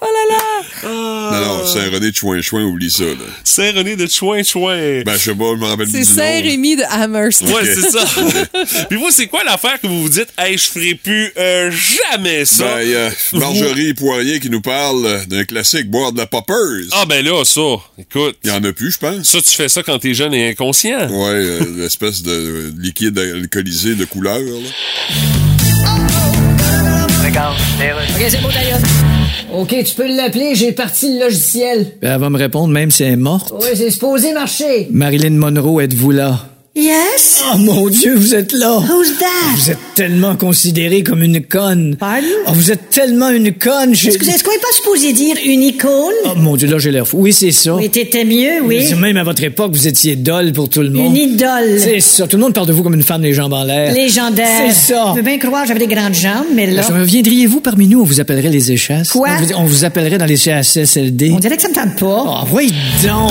[0.00, 0.88] Oh là là!
[0.90, 3.14] Non, non, Saint-René de chouin-chouin, oublie ça, là.
[3.42, 5.02] Saint-René de Chouin-Chouin.
[5.04, 6.22] Ben, je sais pas, je me rappelle C'est plus du nom.
[6.24, 6.32] là.
[6.32, 6.82] Saint-Rémy de
[7.14, 7.42] Amherst.
[7.42, 8.04] Ouais, c'est ça.
[8.88, 12.44] Puis vous, c'est quoi l'affaire que vous vous dites, hey, je ferai plus euh, jamais
[12.44, 12.76] ça?
[12.76, 16.88] Ben, il y a Marjorie Poirier qui nous parle d'un classique, boire de la poppers.
[16.92, 17.60] Ah, ben là, ça,
[17.98, 18.36] écoute.
[18.44, 19.22] Il y en a plus, je pense.
[19.22, 21.08] Ça, tu fais ça quand t'es jeune et inconscient.
[21.08, 24.58] Ouais, euh, l'espèce de euh, liquide alcoolisé de couleur, là.
[27.34, 28.80] OK, c'est bon, d'ailleurs.
[29.52, 31.92] OK, tu peux l'appeler, j'ai parti le logiciel.
[32.00, 33.52] Ben, elle va me répondre même si elle est morte.
[33.60, 34.88] Oui, c'est supposé marcher.
[34.90, 36.53] Marilyn Monroe, êtes-vous là?
[36.76, 37.44] Yes?
[37.54, 38.78] Oh mon Dieu, vous êtes là!
[38.78, 39.26] Who's that?
[39.54, 41.94] Vous êtes tellement considérée comme une conne.
[41.96, 42.26] Pardon?
[42.48, 43.94] Oh, vous êtes tellement une conne.
[43.94, 46.12] j'ai- Excusez, est-ce qu'on n'est pas supposé dire une icône?
[46.24, 47.18] Oh mon Dieu, là, j'ai l'air fou.
[47.20, 47.76] Oui, c'est ça.
[47.76, 48.92] Oui, t'étais mieux, oui.
[48.96, 51.14] Même à votre époque, vous étiez dolle pour tout le monde.
[51.14, 51.78] Une idole.
[51.78, 52.26] C'est ça.
[52.26, 53.94] Tout le monde parle de vous comme une femme les jambes en l'air.
[53.94, 54.72] Légendaire.
[54.72, 55.12] C'est ça.
[55.12, 56.82] Je veux bien croire j'avais des grandes jambes, mais là.
[56.90, 58.00] Euh, Viendriez-vous parmi nous?
[58.00, 59.10] On vous appellerait les échasses?
[59.10, 59.28] Quoi?
[59.38, 61.30] On vous, on vous appellerait dans les CHSLD.
[61.36, 62.24] On dirait que ça me tente pas.
[62.26, 62.72] Oh, oui,
[63.04, 63.30] donc!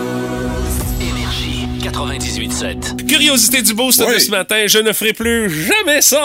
[1.95, 3.05] Énergie 98.7.
[3.07, 4.19] Curiosité du boost de Oui.
[4.21, 6.21] ce matin, je ne ferai plus jamais ça.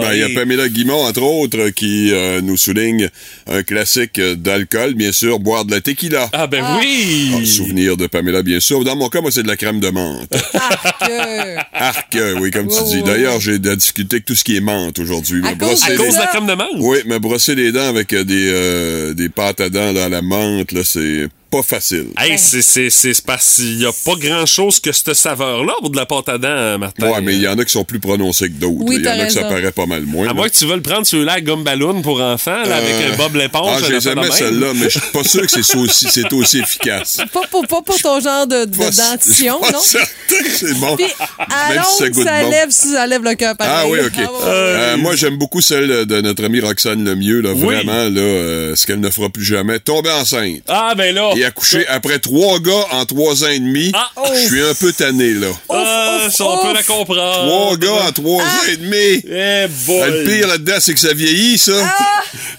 [0.00, 3.08] Ben, il y a Pamela Guimont, entre autres, qui euh, nous souligne
[3.46, 6.28] un classique d'alcool, bien sûr, boire de la tequila.
[6.32, 7.46] Ah ben Ah, oui.
[7.46, 8.84] souvenir de Pamela, bien sûr.
[8.84, 10.32] Dans mon cas, moi, c'est de la crème de menthe.
[11.72, 12.96] Arc, euh, oui, comme tu Ouais, dis.
[12.96, 15.40] ouais, D'ailleurs, j'ai de la difficulté avec tout ce qui est menthe aujourd'hui.
[15.46, 16.68] À Me cause- À de la crème de menthe?
[16.78, 20.22] Oui, me brosser les dents avec euh, des, euh, des pâtes à dents dans la
[20.22, 22.06] menthe, là, c'est pas facile.
[22.18, 25.72] Hey, c'est, c'est, c'est, c'est parce qu'il y a pas grand chose que cette saveur-là
[25.80, 27.08] pour de la pâte à dents, Martin.
[27.10, 28.74] Ouais, mais il y en a qui sont plus prononcés que d'autres.
[28.80, 28.96] Oui.
[28.98, 30.24] Il y en a que ça paraît pas mal moins.
[30.24, 30.34] À là.
[30.34, 33.16] moins que tu veuilles prendre ceux-là à gomme ballon pour enfants, là, avec Euh, un
[33.16, 33.82] Bob l'éponge.
[33.84, 34.32] Ah, aimais même.
[34.32, 37.18] celle-là, mais je suis pas sûr que c'est ça aussi, c'est aussi efficace.
[37.32, 39.80] Pas pour, pas pour ton genre de, de Pas- dentition, pas non?
[39.82, 40.96] c'est bon.
[40.96, 42.50] Puis, Même si ça longue, goûte ça, bon.
[42.50, 43.54] lève, ça lève le cœur.
[43.60, 44.12] Ah oui, OK.
[44.16, 44.28] Ah, ouais.
[44.44, 47.62] Euh, moi, j'aime beaucoup celle de notre amie Roxane Lemieux, là, Oui.
[47.62, 49.78] vraiment, là, euh, ce qu'elle ne fera plus jamais.
[49.80, 51.30] Tomber enceinte Ah, ben là.
[51.36, 53.92] Et accoucher après trois gars en trois ans et demi.
[53.94, 55.48] Ah, je suis un peu tanné, là.
[55.68, 57.46] Ah, ouf, ça, on peut la comprendre.
[57.46, 58.48] Trois gars en trois Ah.
[58.48, 59.22] ans et demi.
[59.28, 60.00] Eh boy.
[60.02, 61.72] Ah, Le pire là-dedans, c'est que ça vieillit, ça.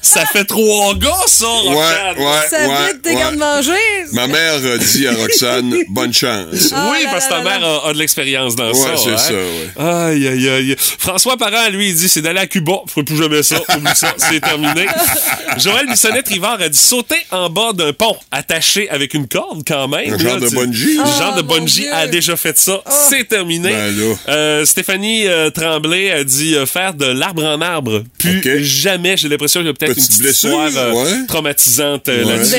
[0.01, 2.17] Ça fait trois gars, ça, ouais, Roxane.
[2.17, 3.15] ouais, Ça ouais, vite tes ouais.
[3.15, 3.71] gardes-manger.
[4.13, 6.71] Ma mère euh, dit à Roxane, bonne chance.
[6.73, 8.97] Ah oui, là parce que ta là mère a, a de l'expérience dans Ouais, ça.
[8.97, 9.17] c'est hein.
[9.17, 10.13] ça, ouais.
[10.13, 10.75] Aïe, aïe, aïe.
[10.77, 12.73] François Parent, lui, il dit c'est d'aller à Cuba.
[12.87, 13.57] Je ferai plus jamais ça.
[13.75, 14.13] Oublie ça.
[14.17, 14.85] C'est terminé.
[15.57, 20.13] Joël Bissonnette-Rivard a dit sauter en bas d'un pont attaché avec une corde quand même.
[20.13, 20.97] Un genre là, de bungee?
[20.99, 21.93] Un Oh, genre de bungee Dieu.
[21.93, 22.81] a déjà fait ça.
[23.09, 23.69] C'est terminé.
[23.69, 24.15] Ben là.
[24.29, 28.03] Euh, Stéphanie euh, Tremblay a dit euh, faire de l'arbre en arbre.
[28.19, 29.15] Plus jamais.
[29.17, 31.25] J'ai l'impression qu'il y a peut-être une Petite blessure, histoire euh, ouais.
[31.27, 32.33] traumatisante euh, Ouais.
[32.37, 32.51] là-dessus.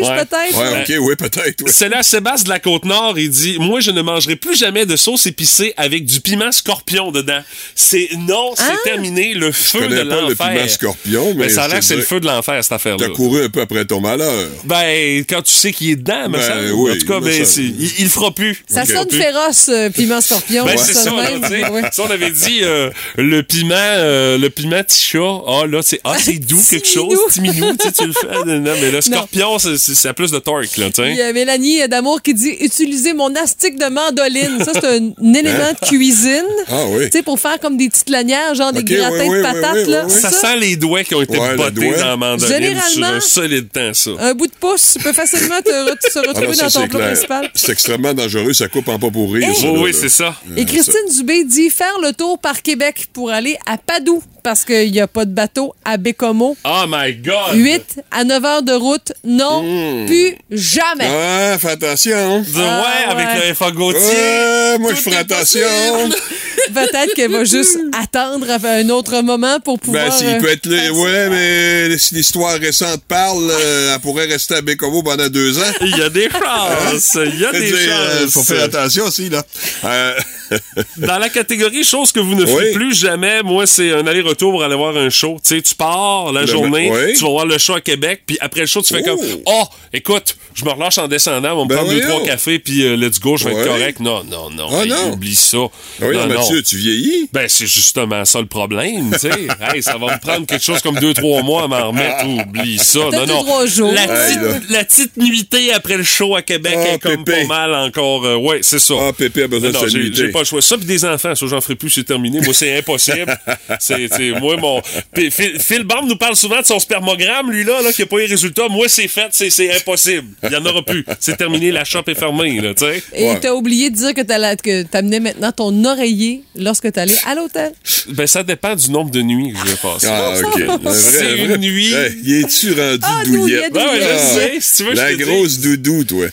[0.28, 0.58] peut-être?
[0.58, 1.62] Ouais, ok, oui, peut-être.
[1.64, 1.70] ouais.
[1.72, 4.96] C'est là Sébastien de la Côte-Nord, il dit Moi, je ne mangerai plus jamais de
[4.96, 7.40] sauce épicée avec du piment scorpion dedans.
[7.74, 8.76] C'est non, c'est Ah!
[8.84, 10.50] terminé, le feu Je connais de pas le l'enfer.
[10.52, 11.46] piment scorpion, mais.
[11.46, 13.06] Mais ça a l'air que c'est le feu de l'enfer, cette affaire-là.
[13.06, 14.48] T'as couru un peu après ton malheur.
[14.64, 17.62] Ben, quand tu sais qu'il est dedans, me Ben, oui, en tout cas, ben, c'est-
[17.62, 18.62] il, il le fera plus.
[18.68, 20.64] Ça le sonne féroce, euh, piment scorpion.
[20.64, 21.40] Ben, c'est ça, là, même.
[21.42, 21.68] tu sais.
[21.70, 21.82] Ouais.
[21.92, 25.18] Ça, on avait dit euh, le piment, euh, le piment ticha.
[25.46, 27.08] Ah, là, c'est, ah, c'est doux quelque chose.
[27.08, 27.26] minou.
[27.28, 28.44] Petit minou, tu sais, tu le fais.
[28.44, 32.22] Non, mais le scorpion, c'est, ça plus de torque, là, Il y a Mélanie d'amour
[32.22, 34.62] qui dit utiliser mon astic de mandoline.
[34.64, 36.44] Ça, c'est un, un élément de cuisine.
[36.68, 37.04] Ah oui.
[37.06, 39.90] Tu sais, pour faire comme des petites lanières, genre des gratins oui, de patates, oui,
[39.90, 40.04] là.
[40.06, 40.20] oui, oui.
[40.20, 43.20] Ça Ça, sent les doigts qui ont été bottés dans la mandoline sur Généralement, un
[43.20, 44.10] solide temps, ça.
[44.20, 46.80] un bout de pouce peut facilement te, re- se Ah non, retrouver ça, dans ton
[46.80, 47.06] c'est plat clair.
[47.12, 47.50] principal.
[47.54, 49.48] C'est extrêmement dangereux, ça coupe en pas pour rire.
[49.78, 50.34] Oui, c'est ça.
[50.56, 54.92] Et Christine Dubé dit faire le tour par Québec pour aller à Padoue parce qu'il
[54.92, 56.56] n'y a pas de bateau à Bécomo.
[56.64, 57.54] Oh my God!
[57.54, 60.06] 8 à 9 heures de route, non, Hmm.
[60.06, 61.08] plus jamais.
[61.08, 62.38] Ah, fais attention.
[62.40, 63.48] Ouais, Ah, avec ouais.
[63.48, 63.70] le F.A.
[63.72, 64.00] Gauthier.
[64.00, 65.60] Ouais, moi, je ferai attention.
[66.74, 70.06] Peut-être qu'elle va juste attendre à un autre moment pour pouvoir.
[70.06, 70.92] Ben, s'il euh, peut être là.
[70.92, 75.72] Ouais, mais si l'histoire récente parle, euh, elle pourrait rester à Bécomo pendant deux ans.
[75.80, 77.16] Il y a des chances.
[77.24, 78.32] Il y a des euh, chances.
[78.32, 79.42] faut faire attention aussi, là.
[79.84, 80.14] Euh,
[80.98, 82.72] Dans la catégorie chose que vous ne Oui.
[82.72, 85.38] plus jamais, moi, c'est un aller-retour pour aller voir un show.
[85.42, 87.14] Tu sais, tu pars la Le- journée, oui.
[87.14, 89.16] tu vas voir le show à Québec, puis après le show, tu fais Oh.
[89.16, 92.24] comme Oh, écoute, je me relâche en descendant, on va me Ben prendre deux, trois
[92.24, 93.60] cafés, puis euh, let's go, je vais Ouais.
[93.60, 94.00] être correct.
[94.00, 94.68] Non, non, non.
[94.72, 95.12] Ah, hey, non.
[95.12, 95.58] Oublie ça.
[95.58, 95.68] oui,
[96.16, 96.34] non, non.
[96.40, 97.28] Mathieu, tu vieillis.
[97.32, 99.30] Ben, c'est justement ça le problème, tu sais.
[99.74, 102.26] hey, ça va me prendre quelque chose comme deux, trois mois à m'en remettre.
[102.26, 102.98] Oublie ça.
[103.00, 103.26] Non, non.
[103.26, 103.92] deux, trois jours.
[103.92, 104.58] La, petite, là.
[104.70, 107.42] la petite nuitée après le show à Québec Ah, est comme Pépé.
[107.42, 108.24] pas mal encore.
[108.24, 108.94] euh, ouais, c'est ça.
[108.98, 110.16] Ah, Pépé a besoin Non, de non, j'ai nuitée.
[110.16, 110.62] j'ai pas le choix.
[110.62, 112.40] Ça, puis des enfants, ça, j'en ferai plus, c'est terminé.
[112.40, 113.36] Moi, c'est impossible.
[113.78, 114.08] c'est,
[114.40, 114.80] moi, mon.
[115.14, 118.16] Phil, Phil Bond nous parle souvent de son spermogramme, lui, là, là qui a pas
[118.16, 118.68] eu les résultats.
[118.68, 120.28] Moi, c'est fait, c'est impossible.
[120.48, 121.04] Il y en aura plus.
[121.20, 123.02] C'est terminé, la shop est fermée, là, tu sais.
[123.14, 123.40] Et Ouais.
[123.40, 127.72] t'as oublié de dire que t'allais- que t'amenais maintenant ton oreiller lorsque t'allais à l'hôtel.
[128.08, 130.06] Ben, ça dépend du nombre de nuits que je vais passer.
[130.10, 130.62] Ah, OK.
[130.94, 131.92] C'est un une vrai- nuit.
[131.92, 133.72] Hey, y es-tu rendu Ah, douillette?
[133.72, 134.52] Ben, ouais, je Ah, sais.
[134.60, 136.26] Si tu veux, je La grosse doudou, toi.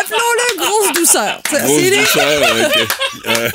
[0.00, 1.42] Appelons-le grosse douceur.
[1.50, 2.88] C'est- Grosse douceur, OK.
[3.26, 3.48] Euh,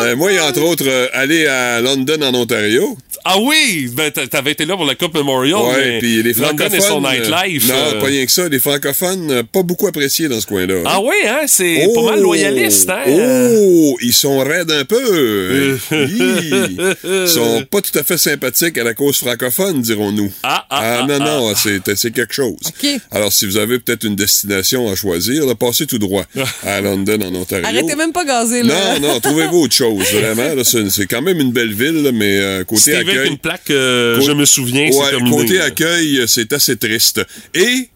[0.00, 2.96] euh, moi, entre autres, euh, aller à London, en Ontario.
[3.24, 3.90] Ah oui!
[3.94, 5.58] Ben, t'a- t'avais été là pour la Coupe Memorial.
[5.60, 6.74] Ouais, mais puis les London francophones.
[6.74, 7.68] et son euh, nightlife.
[7.68, 8.48] Non, euh, pas rien que ça.
[8.48, 10.74] Les francophones, euh, pas beaucoup appréciés dans ce coin-là.
[10.78, 10.82] hein.
[10.86, 11.40] Ah oui, hein?
[11.46, 13.02] C'est pas mal loyaliste, hein?
[13.08, 15.78] Oh, ils sont raides un peu.
[15.90, 20.32] Ils sont pas tout à fait sympathiques à la cause francophone, dirons-nous.
[20.42, 21.24] Ah, ah, ah, non, ah.
[21.24, 22.56] non, c'est c'est quelque chose.
[22.66, 22.88] OK.
[23.10, 26.24] Alors, si vous avez peut-être une destination à choisir, là, passez tout droit
[26.66, 27.66] à London, en Ontario.
[27.66, 28.98] Arrêtez même pas gazer, là.
[28.98, 30.54] Non, non, trouvez-vous autre chose, vraiment.
[30.54, 30.64] là.
[30.64, 33.70] C'est c'est quand même une belle ville, là, mais euh, côté C'était avec une plaque,
[33.70, 35.36] euh, je me souviens, Ouais, c'est terminé.
[35.36, 35.64] côté là.
[35.64, 37.20] accueil, c'est assez triste.
[37.54, 37.88] Et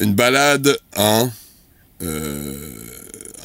[0.00, 1.28] une balade en,
[2.02, 2.70] euh,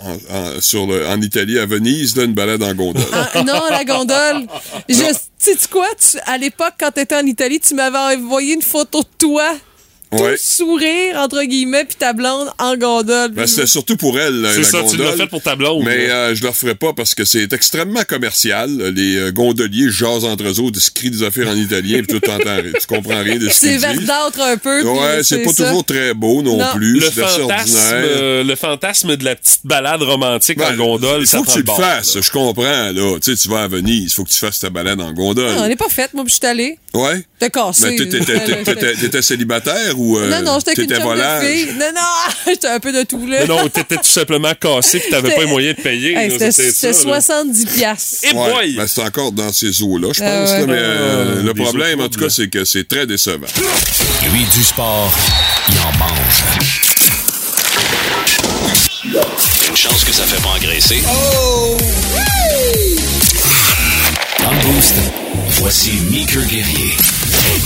[0.04, 3.04] en, en- sur le, en Italie, à Venise, là, une balade en gondole.
[3.12, 4.48] Ah, non, la gondole.
[4.88, 4.96] Je,
[5.38, 5.88] sais tu quoi?
[6.00, 9.56] Tu- à l'époque, quand t'étais en Italie, tu m'avais envoyé une photo de toi.
[10.12, 10.36] Tout Ouais.
[10.42, 13.30] sourire, entre guillemets, puis ta blonde en gondole.
[13.32, 15.84] Ben, c'était surtout pour elle, C'est ça, tu l'as fait pour ta blonde.
[15.86, 18.70] Mais euh, je le referai pas parce que c'est extrêmement commercial.
[18.96, 22.22] Les euh, gondoliers jasent entre eux autres, se crient des affaires en italien, puis tu
[22.22, 22.72] t'entends rien.
[22.80, 23.82] Tu comprends rien de ce c'est qu'ils disent.
[24.08, 24.82] verdâtre un peu.
[24.84, 25.66] Ouais, c'est pas ça.
[25.66, 26.66] toujours très beau non, Non.
[26.74, 27.00] plus.
[27.00, 27.92] le fantasme, ordinaire.
[27.94, 31.52] euh, le fantasme de la petite balade romantique Ben, en gondole, il ça faut que
[31.52, 32.22] tu le bord, fasses, là.
[32.24, 33.18] je comprends, là.
[33.22, 35.52] Tu sais, tu vas à Venise, il faut que tu fasses ta balade en gondole.
[35.54, 36.16] Non, on n'est pas faite.
[36.16, 36.80] Moi, puis je suis allée.
[36.96, 37.24] Ouais?
[37.38, 37.96] T'es cassé.
[38.00, 41.46] Mais t'étais célibataire ou euh, Non, non, j'étais qu'une de volage?
[41.46, 41.68] fille.
[41.78, 42.02] Non, non,
[42.48, 43.46] j'étais un peu de tout, là.
[43.46, 46.16] Non, non, t'étais tout simplement cassé pis t'avais pas les moyens de payer.
[46.16, 47.22] Hey, C'était c'était c'était ça, là.
[47.22, 48.18] 70 piastres.
[48.24, 48.76] Et Ouais, boy!
[48.76, 50.30] ben, c'est encore dans ces eaux-là, je pense.
[50.30, 50.60] Ah ouais.
[50.62, 53.48] là, mais euh, Ah, le des problème, en tout cas, c'est que c'est très décevant.
[54.32, 55.12] Lui, du sport,
[55.70, 56.44] il en mange.
[59.70, 61.02] Une chance que ça fait pas engraisser.
[64.44, 64.96] Dans le boost,
[65.60, 66.94] voici Meeker Guerrier.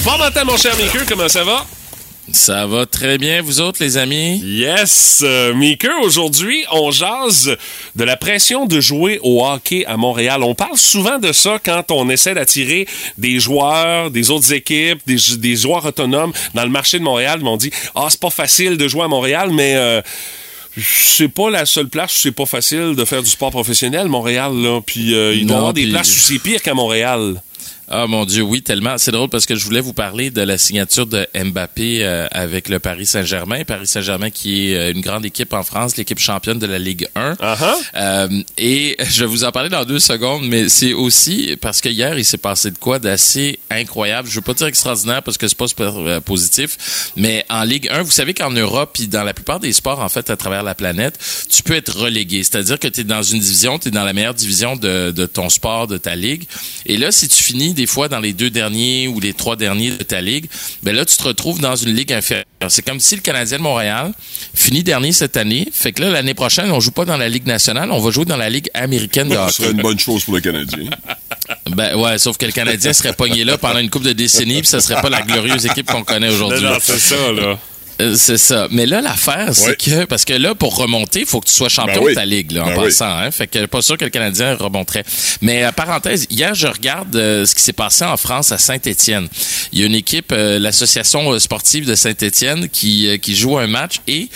[0.04, 1.66] Bon matin, mon cher Mickey, comment ça va?
[2.32, 4.40] Ça va très bien, vous autres, les amis?
[4.44, 5.22] Yes!
[5.26, 5.54] Euh,
[6.04, 7.58] aujourd'hui, on jase
[7.96, 10.42] de la pression de jouer au hockey à Montréal.
[10.42, 15.18] On parle souvent de ça quand on essaie d'attirer des joueurs, des autres équipes, des,
[15.38, 17.42] des joueurs autonomes dans le marché de Montréal.
[17.44, 19.76] On dit, ah, c'est pas facile de jouer à Montréal, mais...
[19.76, 20.02] euh,
[20.76, 24.54] c'est pas la seule place où c'est pas facile de faire du sport professionnel, Montréal,
[24.56, 24.82] là.
[24.84, 27.40] Puis euh, il doit y avoir des places où c'est pire qu'à Montréal.
[27.90, 28.98] Ah mon Dieu, oui, tellement.
[28.98, 32.70] C'est drôle parce que je voulais vous parler de la signature de Mbappé euh, avec
[32.70, 33.64] le Paris Saint-Germain.
[33.66, 37.08] Paris Saint-Germain qui est euh, une grande équipe en France, l'équipe championne de la Ligue
[37.16, 37.34] 1.
[37.34, 37.76] Uh-huh.
[37.96, 41.90] Euh, et je vais vous en parler dans deux secondes, mais c'est aussi parce que
[41.90, 44.30] hier, il s'est passé de quoi d'assez incroyable.
[44.30, 47.90] Je veux pas dire extraordinaire parce que c'est pas super euh, positif, mais en Ligue
[47.90, 50.64] 1, vous savez qu'en Europe puis dans la plupart des sports, en fait, à travers
[50.64, 51.20] la planète,
[51.50, 52.44] tu peux être relégué.
[52.44, 55.26] C'est-à-dire que tu es dans une division, tu es dans la meilleure division de, de
[55.26, 56.46] ton sport, de ta ligue.
[56.86, 59.92] Et là, si tu finis des fois dans les deux derniers ou les trois derniers
[59.92, 60.46] de ta ligue,
[60.84, 62.46] ben là, tu te retrouves dans une ligue inférieure.
[62.70, 64.14] C'est comme si le Canadien de Montréal
[64.54, 65.68] finit dernier cette année.
[65.72, 68.26] Fait que là, l'année prochaine, on joue pas dans la Ligue nationale, on va jouer
[68.26, 69.52] dans la Ligue américaine de Ce hockey.
[69.52, 70.90] serait une bonne chose pour le Canadien.
[71.76, 74.68] Ben ouais, sauf que le Canadien serait pogné là pendant une couple de décennies, puis
[74.68, 76.66] ça serait pas la glorieuse équipe qu'on connaît aujourd'hui.
[76.82, 77.60] C'est ça, là.
[78.04, 78.68] Euh, C'est ça.
[78.72, 79.76] Mais là, l'affaire, c'est Ouais.
[79.76, 82.12] que, parce que là, pour remonter, il faut que tu sois champion Ben oui.
[82.14, 82.86] de ta ligue, là, en Ben oui.
[82.86, 83.10] passant.
[83.18, 83.32] Hein?
[83.32, 85.04] Fait que pas sûr que le Canadien remonterait.
[85.42, 89.28] Mais euh, parenthèse, hier, je regarde euh, ce qui s'est passé en France à Saint-Étienne.
[89.72, 93.96] Il y a une équipe, euh, l'association sportive de Saint-Étienne, qui, qui joue un match
[94.08, 94.30] et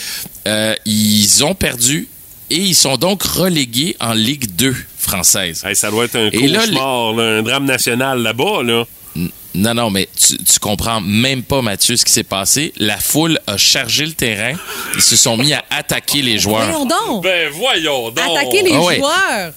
[0.86, 2.08] ils ont perdu
[2.50, 5.64] et ils sont donc relégués en Ligue 2 française.
[5.66, 8.86] Hey, ça doit être un Et là, cauchemar, là, un drame national là-bas, là.
[9.56, 12.74] Non, non, mais tu, tu comprends même pas, Mathieu, ce qui s'est passé.
[12.78, 14.54] La foule a chargé le terrain.
[14.96, 16.64] Ils se sont mis à attaquer les joueurs.
[16.70, 17.24] Voyons donc.
[17.24, 18.20] Ben voyons donc.
[18.20, 18.98] Attaquer les Ah ouais.
[18.98, 19.52] joueurs.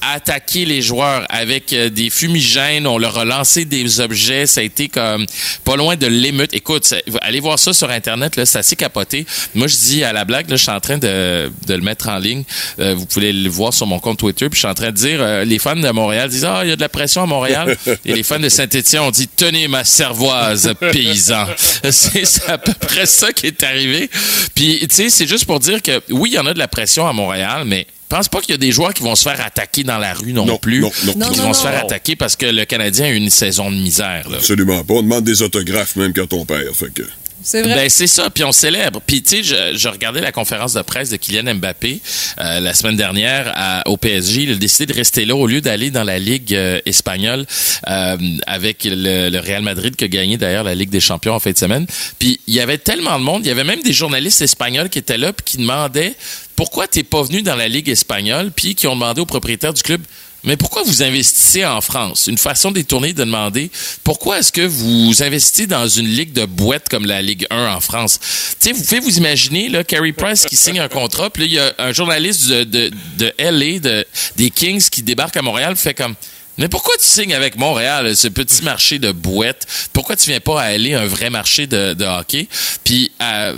[0.00, 2.86] Attaqué les joueurs avec euh, des fumigènes.
[2.86, 4.46] On leur a lancé des objets.
[4.46, 5.26] Ça a été comme
[5.64, 6.54] pas loin de l'émeute.
[6.54, 8.36] Écoute, ça- allez voir ça sur Internet.
[8.36, 9.26] Là, c'est assez capoté.
[9.54, 12.08] Moi, je dis à la blague, là, je suis en train de, de le mettre
[12.08, 12.44] en ligne.
[12.78, 14.48] Euh, vous pouvez le voir sur mon compte Twitter.
[14.48, 16.70] Puis je suis en train de dire, euh, les fans de Montréal disent, ah, il
[16.70, 17.76] y a de la pression à Montréal.
[18.04, 21.46] Et les fans de Saint-Étienne ont dit, tenez ma cervoise, paysan.
[21.90, 24.10] c'est c'est à peu près ça qui est arrivé.
[24.54, 26.68] Puis, tu sais, c'est juste pour dire que oui, il y en a de la
[26.68, 29.40] pression à Montréal, mais pense pas qu'il y a des joueurs qui vont se faire
[29.44, 30.80] attaquer dans la rue non, plus.
[30.80, 31.30] non, non.
[31.30, 34.28] qui vont se faire attaquer parce que le Canadien a une saison de misère.
[34.28, 34.36] Là.
[34.38, 34.94] Absolument pas.
[34.94, 36.74] On demande des autographes même quand on perd.
[36.74, 37.02] Fait que...
[37.42, 37.62] C'est.
[37.62, 39.00] Ben c'est ça, puis on célèbre.
[39.06, 42.00] Puis tu sais, je, je regardais la conférence de presse de Kylian Mbappé
[42.38, 44.42] euh, la semaine dernière à- au PSG.
[44.42, 47.46] Il a décidé de rester là au lieu d'aller dans la Ligue euh, espagnole
[47.88, 48.16] euh,
[48.46, 51.52] avec le, le Real Madrid qui a gagné d'ailleurs la Ligue des Champions en fin
[51.52, 51.86] de semaine.
[52.18, 54.98] Puis il y avait tellement de monde, il y avait même des journalistes espagnols qui
[54.98, 56.14] étaient là puis qui demandaient
[56.56, 59.82] pourquoi t'es pas venu dans la Ligue espagnole, puis qui ont demandé au propriétaire du
[59.82, 60.02] club
[60.44, 62.26] mais pourquoi vous investissez en France?
[62.26, 63.70] Une façon détournée de demander
[64.04, 67.80] pourquoi est-ce que vous investissez dans une ligue de boîtes comme la Ligue 1 en
[67.80, 68.18] France?
[68.60, 71.52] Tu sais, vous pouvez vous imaginer, là, Carey Price qui signe un contrat, puis il
[71.52, 76.14] y a un journaliste de LA, de, des Kings, qui débarque à Montréal, fait comme,
[76.58, 79.66] mais pourquoi tu signes avec Montréal, ce petit marché de boîtes?
[79.92, 82.48] Pourquoi tu viens pas à aller un vrai marché de, de hockey?
[82.84, 83.12] Puis,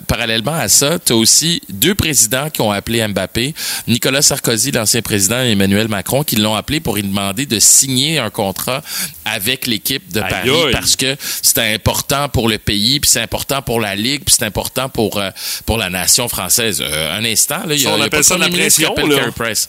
[0.07, 3.55] parallèlement à ça, tu as aussi deux présidents qui ont appelé Mbappé.
[3.89, 8.19] Nicolas Sarkozy, l'ancien président, et Emmanuel Macron, qui l'ont appelé pour lui demander de signer
[8.19, 8.83] un contrat
[9.25, 13.81] avec l'équipe de Paris parce que c'est important pour le pays, puis c'est important pour
[13.81, 15.31] la Ligue, puis c'est important pour, euh,
[15.67, 16.83] pour la nation française.
[16.85, 18.49] Euh, un instant, là, il y a, on y a appelle pas ça de la
[18.49, 19.31] pression, là.
[19.35, 19.69] Price.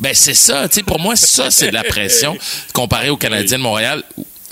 [0.00, 2.36] Ben c'est ça, tu sais pour moi ça c'est de la pression
[2.72, 4.02] comparé aux Canadiens de Montréal.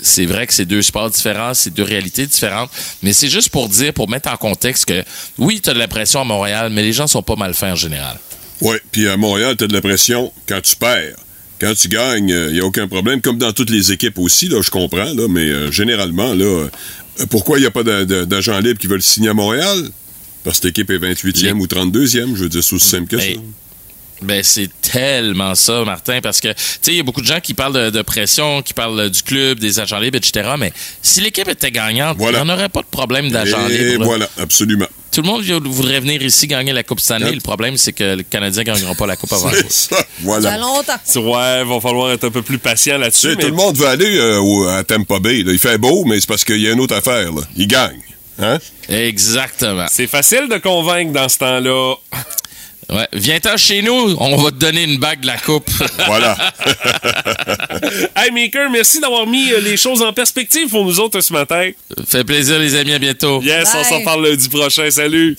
[0.01, 2.69] C'est vrai que c'est deux sports différents, c'est deux réalités différentes,
[3.03, 5.03] mais c'est juste pour dire pour mettre en contexte que
[5.37, 7.73] oui, tu as de la pression à Montréal, mais les gens sont pas mal faits
[7.73, 8.17] en général.
[8.61, 11.15] Oui, puis à Montréal, tu as de la pression quand tu perds.
[11.59, 14.61] Quand tu gagnes, il n'y a aucun problème, comme dans toutes les équipes aussi, là,
[14.61, 18.25] je comprends, là, mais euh, généralement, là, euh, pourquoi il n'y a pas d'a- d'a-
[18.25, 19.89] d'agents libres qui veulent signer à Montréal?
[20.45, 23.25] Parce que l'équipe est 28e ou 32e, je veux dire, c'est aussi simple que ça.
[24.21, 27.39] Ben, c'est tellement ça, Martin, parce que, tu sais, il y a beaucoup de gens
[27.39, 30.49] qui parlent de, de pression, qui parlent du club, des agents libres, etc.
[30.57, 33.99] Mais si l'équipe était gagnante, il n'y en aurait pas de problème d'agents libres.
[33.99, 34.05] là.
[34.05, 34.87] voilà, absolument.
[35.11, 37.31] Tout le monde voudrait venir ici gagner la Coupe Stanley.
[37.31, 39.49] Le problème, c'est que les Canadiens ne gagneront pas la Coupe avant.
[39.51, 40.57] C'est ça, voilà.
[40.57, 40.93] longtemps.
[41.15, 43.29] Ouais, va falloir être un peu plus patient là-dessus.
[43.29, 45.41] mais- tout le monde veut aller euh, au- à Tampa Bay.
[45.43, 45.51] là.
[45.51, 47.31] Il fait beau, mais c'est parce qu'il y a une autre affaire.
[47.31, 47.41] Là.
[47.57, 47.99] Il gagne.
[48.37, 48.57] Hein?
[48.87, 49.87] Exactement.
[49.91, 51.95] C'est facile de convaincre dans ce temps-là.
[52.89, 53.07] Ouais.
[53.13, 55.69] Viens-t'en chez nous, on va te donner une bague de la coupe.
[56.07, 56.35] Voilà.
[58.15, 61.69] hey, Maker, merci d'avoir mis euh, les choses en perspective pour nous autres ce matin.
[62.07, 62.93] Fait plaisir, les amis.
[62.93, 63.41] À bientôt.
[63.43, 64.89] Yes, on s'en parle lundi prochain.
[64.89, 65.37] Salut.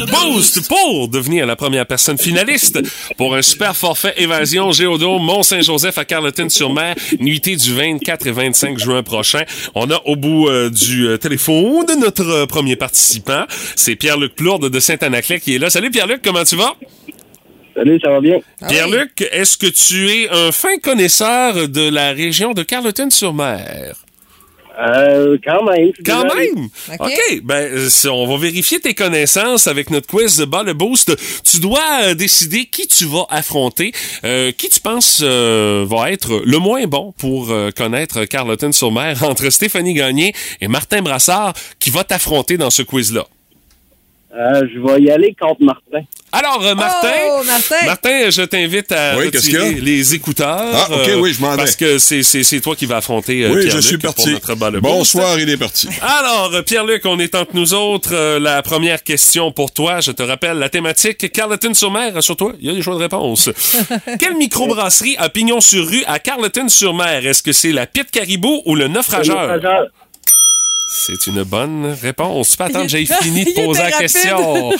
[0.02, 2.80] le boost pour devenir la première personne finaliste
[3.16, 9.02] pour un super forfait évasion Géodome Mont-Saint-Joseph à Carleton-sur-Mer, nuitée du 24 et 25 juin
[9.02, 9.42] prochain.
[9.74, 13.44] On a au bout euh, du euh, téléphone de notre euh, premier participant,
[13.76, 15.70] c'est Pierre-Luc Plourde de Saint-Anaclet qui est là.
[15.70, 16.74] Salut Pierre-Luc, comment tu vas?
[17.74, 18.38] Salut, ça va bien?
[18.68, 23.94] Pierre-Luc, est-ce que tu es un fin connaisseur de la région de Carleton-sur-Mer?
[24.78, 25.92] Euh, quand même.
[26.04, 26.68] Quand même?
[26.98, 27.40] OK.
[27.42, 31.16] Ben, euh, si on va vérifier tes connaissances avec notre quiz de bas le boost.
[31.44, 33.92] Tu dois euh, décider qui tu vas affronter.
[34.24, 39.50] Euh, qui tu penses euh, va être le moins bon pour euh, connaître Carleton-sur-Mer entre
[39.50, 43.26] Stéphanie Gagné et Martin Brassard qui va t'affronter dans ce quiz-là?
[44.34, 46.06] Euh, je vais y aller contre Martin.
[46.34, 47.42] Alors, euh, Martin, Oh,
[47.84, 48.30] Martin!
[48.30, 50.58] je t'invite à Oui, retirer les écouteurs.
[50.72, 51.58] Ah, OK, euh, oui, je m'en vais.
[51.58, 54.30] Parce que c'est, c'est, c'est toi qui vas affronter euh, oui, je suis pour parti.
[54.32, 54.90] notre bas le boost.
[54.94, 55.86] Bonsoir, il est parti.
[56.00, 58.14] Alors, euh, Pierre-Luc, on est entre nous autres.
[58.14, 62.14] Euh, la première question pour toi, je te rappelle la thématique Carleton-sur-Mer.
[62.14, 63.50] Rassure-toi, il y a des choix de réponse.
[64.18, 67.26] Quelle microbrasserie a pignon sur rue à Carleton-sur-Mer?
[67.26, 69.36] Est-ce que c'est la Pite Caribou ou le Naufrageur?
[69.42, 69.88] Naufrageur.
[70.94, 72.54] C'est une bonne réponse.
[72.54, 73.98] Peux attendre, j'ai fini de poser la rapide.
[74.00, 74.70] question.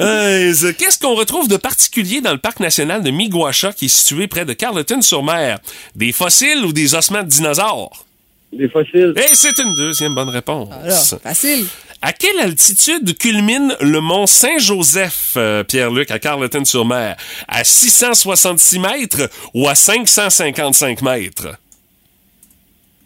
[0.00, 4.26] Euh, Qu'est-ce qu'on retrouve de particulier dans le parc national de Miguacha qui est situé
[4.26, 5.58] près de Carleton-sur-Mer?
[5.94, 8.04] Des fossiles ou des ossements de dinosaures?
[8.52, 9.14] Des fossiles.
[9.16, 10.70] Et c'est une deuxième bonne réponse.
[10.82, 11.66] Alors, facile.
[12.02, 17.16] À quelle altitude culmine le mont Saint-Joseph, euh, Pierre-Luc, à Carleton-sur-Mer?
[17.46, 21.56] À 666 mètres ou à 555 mètres?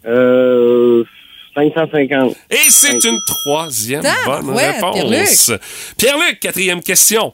[0.05, 1.03] Euh,
[1.59, 2.35] 550.
[2.49, 4.93] Et c'est une troisième Ah, bonne ouais, réponse.
[4.95, 5.61] Pierre-Luc.
[5.97, 7.33] Pierre-Luc, quatrième question.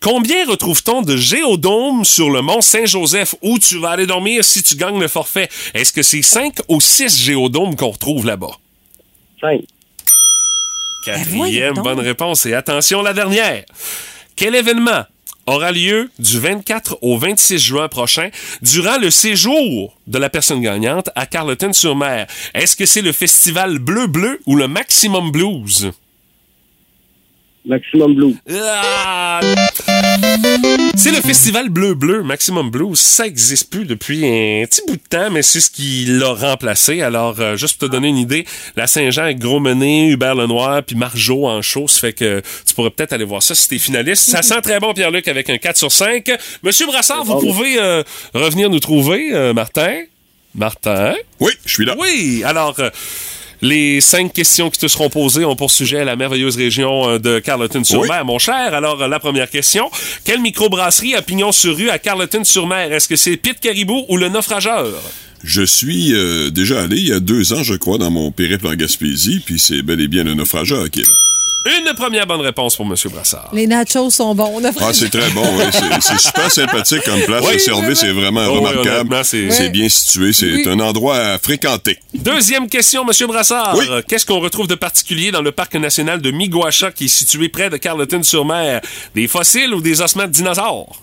[0.00, 3.34] Combien retrouve-t-on de géodomes sur le mont Saint-Joseph?
[3.42, 5.48] Où tu vas aller dormir si tu gagnes le forfait?
[5.74, 8.52] Est-ce que c'est cinq ou six géodomes qu'on retrouve là-bas?
[9.40, 9.60] 5.
[11.04, 11.84] Quatrième donc.
[11.84, 12.46] bonne réponse.
[12.46, 13.64] Et attention, la dernière.
[14.36, 15.04] Quel événement
[15.48, 18.30] aura lieu du 24 au 26 juin prochain
[18.62, 22.26] durant le séjour de la personne gagnante à Carleton-sur-Mer?
[22.54, 25.90] Est-ce que c'est le festival Bleu Bleu ou le Maximum Blues?
[27.68, 28.34] Maximum Blue.
[28.50, 29.40] Ah!
[30.96, 32.98] C'est le festival Bleu Bleu, Maximum Blues.
[32.98, 37.02] Ça existe plus depuis un petit bout de temps, mais c'est ce qui l'a remplacé.
[37.02, 40.82] Alors, euh, juste pour te donner une idée, la Saint-Jean avec Gros Menet, Hubert Lenoir,
[40.82, 43.78] puis Marjo en show, ça fait que tu pourrais peut-être aller voir ça si t'es
[43.78, 44.30] finaliste.
[44.30, 46.24] Ça sent très bon, Pierre-Luc, avec un 4 sur 5.
[46.62, 48.02] Monsieur Brassard, vous pouvez euh,
[48.32, 50.04] revenir nous trouver, euh, Martin?
[50.54, 51.14] Martin?
[51.38, 51.94] Oui, je suis là.
[51.98, 52.76] Oui, alors...
[53.60, 57.38] les cinq questions qui te seront posées ont pour sujet la merveilleuse région euh, de
[57.38, 58.74] Carleton-sur-Mer, mon cher.
[58.74, 59.90] Alors, euh, la première question.
[60.24, 62.92] Quelle microbrasserie a pignon sur rue à Carleton-sur-Mer?
[62.92, 64.86] Est-ce que c'est Pete Caribou ou le Naufrageur?
[65.44, 68.66] Je suis euh, déjà allé il y a deux ans, je crois, dans mon périple
[68.66, 71.37] en Gaspésie, puis c'est bel et bien le naufrageur qui est là.
[71.66, 72.94] Une première bonne réponse pour M.
[73.12, 73.50] Brassard.
[73.52, 74.52] Les nachos sont bons.
[74.54, 75.64] On a Ah, c'est très bon, oui.
[75.72, 77.44] C'est- C'est super sympathique comme place.
[77.46, 79.20] Oui, le service est vraiment Oh, remarquable.
[79.24, 80.32] c'est- bien situé.
[80.32, 80.64] C'est Oui.
[80.68, 81.98] un endroit à fréquenter.
[82.14, 83.26] Deuxième question, M.
[83.26, 83.76] Brassard.
[84.06, 87.68] Qu'est-ce qu'on retrouve de particulier dans le parc national de Miguacha qui est situé près
[87.68, 88.80] de Carleton-sur-Mer?
[89.14, 91.02] Des fossiles ou des ossements de dinosaures?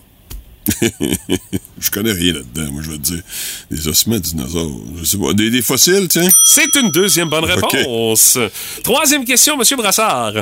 [1.78, 3.22] je connais rien là-dedans, moi, je vais te dire.
[3.70, 4.80] Des ossements de dinosaures.
[4.98, 5.32] Je sais pas.
[5.32, 6.28] Des, des fossiles, tiens.
[6.44, 8.38] C'est une deuxième bonne réponse.
[8.82, 10.32] Troisième question, Monsieur Brassard.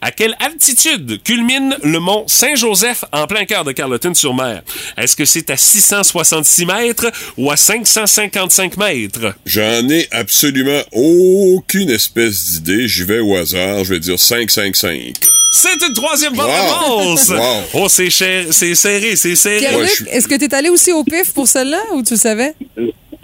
[0.00, 4.62] À quelle altitude culmine le mont Saint-Joseph en plein cœur de Carleton-sur-Mer?
[4.96, 9.34] Est-ce que c'est à 666 mètres ou à 555 mètres?
[9.44, 12.88] J'en ai absolument aucune espèce d'idée.
[12.88, 13.84] J'y vais au hasard.
[13.84, 15.14] Je vais dire 5-5-5.
[15.56, 16.98] C'est une troisième bonne Wow.
[16.98, 17.28] réponse!
[17.28, 17.38] Wow.
[17.74, 19.58] Oh, c'est cher- c'est serré, c'est serré.
[19.58, 22.54] Pierre-Luc, est-ce que tu es allé aussi au pif pour celle-là ou tu le savais?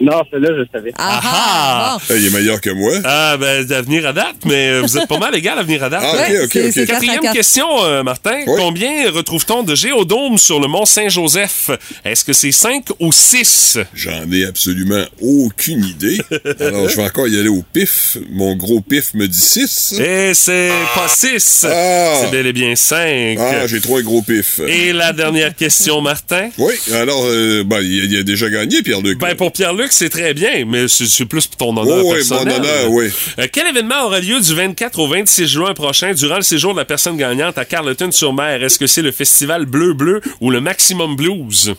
[0.01, 0.91] Non, celle-là, je savais.
[0.97, 1.97] Ah, Ah!
[2.09, 2.15] bon.
[2.15, 2.91] Il est meilleur que moi.
[3.03, 5.89] Ah, ben, d'avenir à date, mais euh, vous êtes pas mal égal à venir à
[5.89, 6.01] date.
[6.03, 6.85] Ah, ok, Ouais, ok, ok.
[6.87, 8.43] Quatrième question, euh, Martin.
[8.45, 11.69] Combien retrouve-t-on de géodomes sur le mont Saint-Joseph?
[12.03, 13.77] Est-ce que c'est 5 ou 6?
[13.93, 16.19] J'en ai absolument aucune idée.
[16.59, 18.17] Alors, je vais encore y aller au pif.
[18.31, 19.99] Mon gros pif me dit 6.
[19.99, 21.65] Et c'est pas 6.
[21.69, 22.13] Ah.
[22.21, 23.37] C'est bel et bien 5.
[23.39, 24.59] Ah, j'ai trois gros pifs.
[24.67, 26.49] Et la dernière question, Martin?
[26.57, 29.19] Oui, alors, euh, ben, il, a- il a déjà gagné, Pierre-Luc.
[29.19, 32.47] Ben, pour Pierre-Luc, c'est très bien, mais c'est plus pour ton honneur Oh, oui, personnel.
[32.47, 33.09] mon honneur, oui.
[33.39, 36.79] Euh, quel événement aura lieu du 24 au 26 juin prochain durant le séjour de
[36.79, 38.63] la personne gagnante à Carleton-sur-Mer?
[38.63, 41.73] Est-ce que c'est le festival Bleu Bleu ou le Maximum Blues?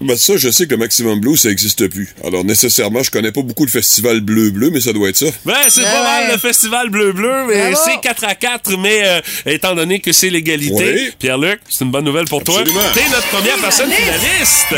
[0.00, 2.12] Ben, ça, je sais que le Maximum Blue, ça existe plus.
[2.24, 5.26] Alors, nécessairement, je connais pas beaucoup le festival bleu-bleu, mais ça doit être ça.
[5.44, 5.86] Ben, c'est Ouais.
[5.86, 10.00] pas mal le festival Bleu Bleu, mais c'est 4 à 4, mais euh, étant donné
[10.00, 11.10] que c'est l'égalité, Oui.
[11.20, 12.80] Pierre-Luc, c'est une bonne nouvelle pour Absolument.
[12.80, 12.90] toi.
[12.94, 14.74] T'es notre première personne finaliste.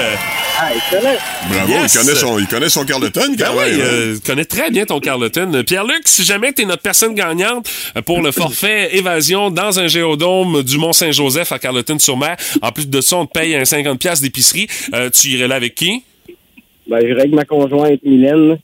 [0.66, 1.14] Ah, excellent.
[1.50, 1.94] Bravo, Yes.
[1.94, 3.80] il, connaît son, il connaît son Carleton, Ben quand oui, même.
[3.80, 3.84] hein.
[3.84, 5.62] euh, tu connais très bien ton Carleton.
[5.66, 10.62] Pierre-Luc, si jamais t'es notre personne gagnante euh, pour le forfait évasion dans un géodôme
[10.62, 14.66] du Mont-Saint-Joseph à Carleton-sur-Mer, en plus de ça, on te paye un 50$ piastres d'épicerie,
[14.94, 16.02] euh, tu irais là avec qui?
[16.88, 18.58] Ben, je règle ma conjointe Mylène.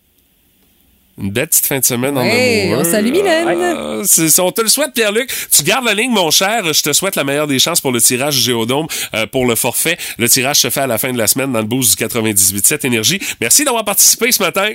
[1.21, 2.87] Une belle petite fin de semaine en Hey, amoureux.
[2.87, 3.47] on salue Mylène.
[3.47, 5.31] Ah, on te le souhaite, Pierre-Luc.
[5.55, 6.73] Tu gardes la ligne, mon cher.
[6.73, 9.55] Je te souhaite la meilleure des chances pour le tirage du Géodôme euh, pour le
[9.55, 9.99] forfait.
[10.19, 12.87] Le tirage se fait à la fin de la semaine dans le boost du 98.7
[12.87, 13.21] Énergie.
[13.41, 14.71] Merci d'avoir participé ce matin.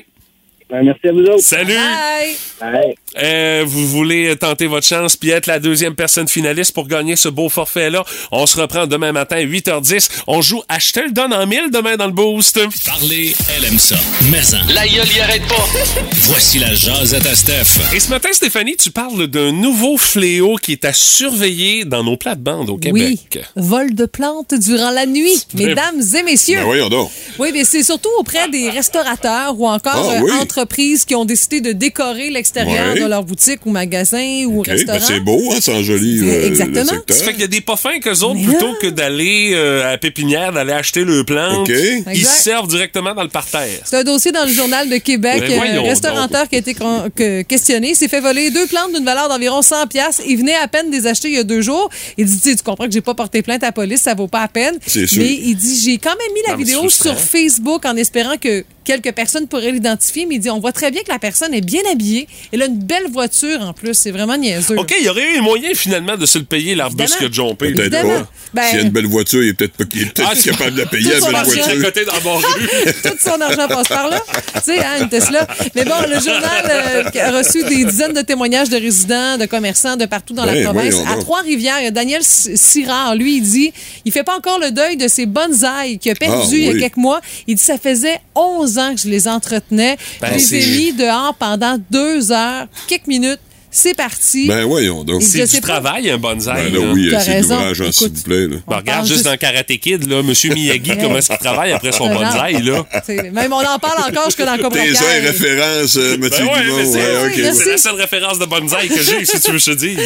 [0.69, 1.39] Ben, merci à vous autres.
[1.43, 1.75] Salut!
[1.75, 2.35] Bye.
[2.59, 2.95] Bye.
[3.21, 7.29] Euh, vous voulez tenter votre chance puis être la deuxième personne finaliste pour gagner ce
[7.29, 8.03] beau forfait-là?
[8.31, 10.09] On se reprend demain matin, 8h10.
[10.27, 10.61] On joue
[10.93, 12.59] te le donne en mille demain dans le boost.
[12.85, 13.95] Parler, elle aime ça.
[14.31, 14.73] Mais en.
[14.73, 15.65] La gueule y arrête pas.
[16.23, 17.93] Voici la jasette à Steph.
[17.95, 22.17] Et ce matin, Stéphanie, tu parles d'un nouveau fléau qui est à surveiller dans nos
[22.17, 23.45] plates-bandes au Oui, Québec.
[23.55, 26.57] vol de plantes durant la nuit, mesdames et messieurs.
[26.59, 27.09] Ben voyons donc.
[27.39, 30.31] Oui, mais c'est surtout auprès des restaurateurs ou encore Ah, euh, oui.
[30.41, 32.99] entreprises qui ont décidé de décorer l'extérieur Ouais.
[33.01, 34.97] de leur boutique ou magasin ou OK, restaurant.
[34.99, 36.85] ben c'est beau, hein, ça enjolive euh, le Exactement.
[36.85, 37.17] secteur.
[37.17, 39.51] Ça fait qu'il y a des pas fins qu'eux autres, Mais plutôt là- que d'aller
[39.53, 41.75] euh, à la pépinière, d'aller acheter le plantes, OK.
[42.13, 43.79] ils servent directement dans le parterre.
[43.83, 45.41] C'est un dossier dans le journal de Québec.
[45.47, 49.05] Ben voyons un restaurateur qui a été que- questionné s'est fait voler deux plantes d'une
[49.05, 50.21] valeur d'environ 100 pièces.
[50.27, 51.89] Il venait à peine de les acheter il y a deux jours.
[52.17, 54.13] Il dit, tu sais, tu comprends que j'ai pas porté plainte à la police, ça
[54.13, 54.75] vaut pas la peine.
[54.85, 55.21] C'est sûr.
[55.21, 58.37] Mais il dit, j'ai quand même mis la Non, vidéo c'est sur Facebook en espérant
[58.37, 60.25] que quelques personnes pourraient l'identifier.
[60.25, 62.27] Mais il dit, on voit très bien que la personne est bien habillée.
[62.53, 63.93] Elle a une belle voiture en plus.
[63.93, 64.77] C'est vraiment niaiseux.
[64.79, 67.73] OK, il y aurait eu moyen finalement de se le payer l'arbus qui a jumpé.
[67.73, 68.27] Peut-être pas.
[68.53, 70.35] Ben- S'il y a une belle voiture, il est peut-être pas- il est peut-être Ah,
[70.41, 71.81] capable de la payer Tout la son belle voiture.
[71.83, 72.13] côté dans
[73.09, 74.21] tout son argent passe par là.
[74.55, 75.45] Tu sais, hein, une Tesla.
[75.75, 79.97] Mais bon, le journal euh, a reçu des dizaines de témoignages de résidents, de commerçants
[79.97, 80.95] de partout dans la Ouais, province.
[81.05, 81.17] À.
[81.17, 83.15] Trois-Rivières, il y a Daniel Sirard.
[83.15, 83.73] Lui, il dit
[84.05, 86.69] il fait pas encore le deuil de ses bonsaïs qu'il a perdu Ah, il y
[86.69, 87.19] a quelques mois.
[87.47, 89.97] Il dit ça faisait 11 ans que je les entretenais.
[90.21, 93.39] Ben, je les ai mis dehors pendant deux heures, quelques minutes.
[93.77, 94.47] C'est parti.
[94.47, 95.21] Ben voyons donc.
[95.21, 96.71] C'est du travail, un bonsaï.
[96.71, 96.93] Ben là, là.
[96.93, 98.47] oui, c'est l'ouvrage, hein, s'il vous plaît.
[98.47, 98.55] là.
[98.65, 101.91] Ben, regarde juste juste- dans Karate Kid, là, Monsieur Miyagi, comment est-ce qu'il travaille après
[101.91, 102.85] son bonsaï, là?
[103.33, 104.91] Même on en parle encore jusque dans Cobra Kai.
[104.93, 109.03] airs références, euh, Mathieu Ben ouais, mais c'est ouais, la seule référence de bonsaï que
[109.03, 109.97] j'ai, si tu veux je te dise.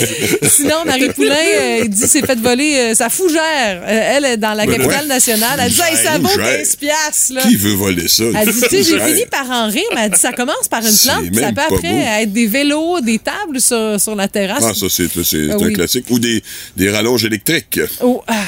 [0.51, 3.84] Sinon, Marie Poulain euh, dit s'est fait voler euh, sa fougère.
[3.86, 5.07] Euh, elle est dans la Ben capitale ouais.
[5.09, 5.59] nationale.
[5.63, 6.57] Elle dit hey, ça vaut Fougère.
[6.57, 7.34] 15 piastres.
[7.34, 7.41] là.
[7.43, 8.24] Qui veut voler ça?
[8.36, 10.82] Elle dit, tu sais, j'ai fini par en rire, mais elle dit, ça commence par
[10.82, 14.64] une plante, puis ça peut après être des vélos, des tables sur, sur la terrasse.
[14.66, 15.07] Ah, ça, c'est
[15.51, 15.74] Ah un oui.
[15.74, 16.05] classique.
[16.10, 16.43] Ou des,
[16.78, 17.80] des rallonges électriques.
[18.01, 18.43] Oh, ah,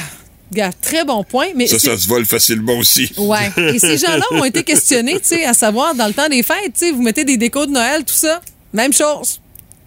[0.50, 1.48] regarde, très bon point.
[1.54, 3.10] Mais Ça, ça se vole facilement aussi.
[3.16, 3.50] Ouais.
[3.74, 6.72] Et ces gens-là ont été questionnés, tu sais, à savoir, dans le temps des fêtes,
[6.74, 8.40] tu sais, vous mettez des décos de Noël, tout ça.
[8.72, 9.40] Même chose.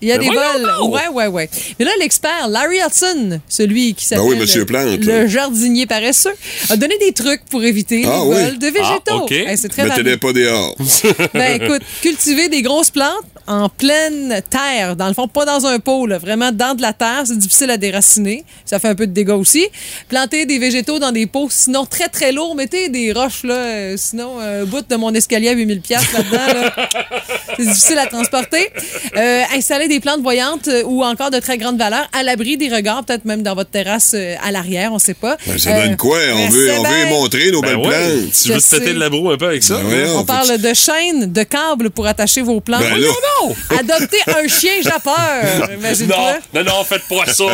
[0.05, 0.61] Il y a Mais des vols.
[0.79, 0.93] donc!
[0.93, 1.49] Ouais, ouais, ouais.
[1.79, 5.27] Mais là, l'expert, Larry Hudson, celui qui s'appelle Ben oui, Plante, le là.
[5.27, 6.35] jardinier paresseux,
[6.69, 8.35] a donné des trucs pour éviter Ah les oui.
[8.43, 9.01] vols de végétaux.
[9.09, 9.31] Ah, OK.
[9.31, 10.75] Hey, c'est très Mettez-les pas dehors.
[11.33, 13.09] Ben écoute, cultiver des grosses plantes
[13.47, 16.93] en pleine terre, dans le fond, pas dans un pot, là, vraiment dans de la
[16.93, 18.43] terre, c'est difficile à déraciner.
[18.65, 19.67] Ça fait un peu de dégâts aussi.
[20.09, 23.97] Planter des végétaux dans des pots, sinon très très lourds, mettez des roches là, euh,
[23.97, 26.53] sinon un bout de mon escalier à 8000 pièces là-dedans.
[26.59, 26.89] là.
[27.57, 28.69] C'est difficile à transporter.
[29.15, 32.69] Euh, installer des plantes voyantes euh, ou encore de très grande valeur à l'abri des
[32.69, 35.37] regards, peut-être même dans votre terrasse euh, à l'arrière, on sait pas.
[35.47, 36.17] Ben, ça Euh, donne quoi?
[36.33, 38.31] On ben, veut, on veut montrer nos Ben belles ouais, plantes.
[38.41, 39.75] tu Je veux te péter le labro un peu avec ça?
[39.75, 42.81] Ben voyons, On parle de chaînes, de câbles pour attacher vos plantes.
[42.81, 43.07] Ben là.
[43.41, 43.55] Non!
[43.79, 45.69] Adopter un chien japeur.
[45.77, 46.17] Imagine-toi.
[46.53, 47.45] Non, non, non, faites pas ça.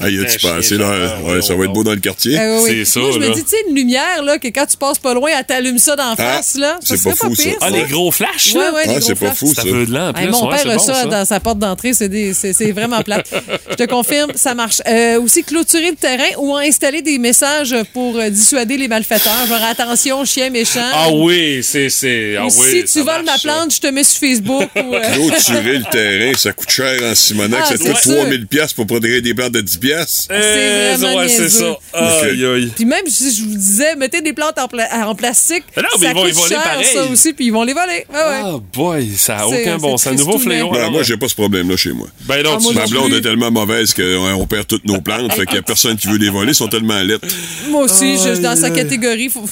[0.00, 1.16] Ah, y a-tu chien, là?
[1.24, 2.38] Ouais, ça va être beau dans le quartier.
[2.38, 2.70] Euh, oui.
[2.70, 4.98] C'est ça, Moi, je me dis, tu sais, une lumière, là, que quand tu passes
[4.98, 6.78] pas loin, elle t'allume ça d'en face, là.
[6.82, 7.42] c'est pas fou, ça.
[7.42, 8.72] pire, Ah, les gros flashs, Ouais, là?
[8.72, 9.68] ouais, les Ah, c'est pas fou, Ça ça.
[9.68, 13.22] veut de mon père a ça, dans sa porte d'entrée, c'est vraiment plat.
[13.70, 14.80] Je te confirme, ça marche.
[14.86, 19.62] Euh, aussi, clôturer le terrain ou installer des messages pour euh, dissuader les malfaiteurs, genre
[19.68, 20.80] attention, chien méchant.
[20.92, 21.88] Ah oui, c'est...
[21.88, 24.68] c'est ah Ou oui, si tu voles ma plante, je te mets sur Facebook.
[24.76, 27.60] ou, euh, Clôturer le terrain, ça coûte cher en Simonac.
[27.64, 28.16] Ah, ça coûte sûr.
[28.16, 30.28] 3000 pièces pour protéger des plantes de 10 pièces.
[30.30, 31.76] Eh, C'est vraiment ouais, c'est ça.
[31.94, 32.72] Aïe, aïe.
[32.76, 35.88] Puis même si je vous disais, mettez des plantes en, pla- en plastique, Mais non,
[35.98, 36.86] mais ça ils vont les coûte voler cher, pareil.
[36.94, 38.04] ça aussi, puis ils vont les voler.
[38.12, 38.40] Ouais.
[38.44, 40.18] Ah boy, ça a C'est- aucun bon c'est sens.
[40.18, 40.70] Nouveau fléau.
[40.70, 42.06] Ben, moi, j'ai pas ce problème-là chez moi.
[42.26, 45.32] Ben non, Ah, tu moi Ma blonde est tellement mauvaise qu'on perd toutes nos plantes.
[45.32, 46.52] fait qu'il y a personne qui veut les voler.
[46.52, 47.26] Ils sont tellement lettres.
[47.70, 49.28] Moi aussi, je suis dans sa catégorie.
[49.28, 49.48] faut-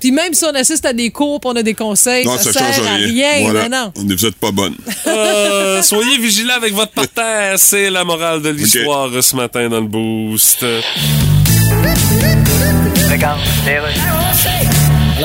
[0.00, 2.52] Puis même si on assiste à des cours, puis on a des conseils, Non, ça,
[2.52, 3.06] ça sert change à rien.
[3.08, 3.42] rien.
[3.50, 3.68] Voilà.
[3.68, 3.92] Non, non.
[3.96, 4.74] On- Vous êtes pas bonne.
[5.06, 7.54] Euh, soyez vigilants avec votre parterre.
[7.58, 10.64] C'est la morale de l'histoire ce matin dans le boost.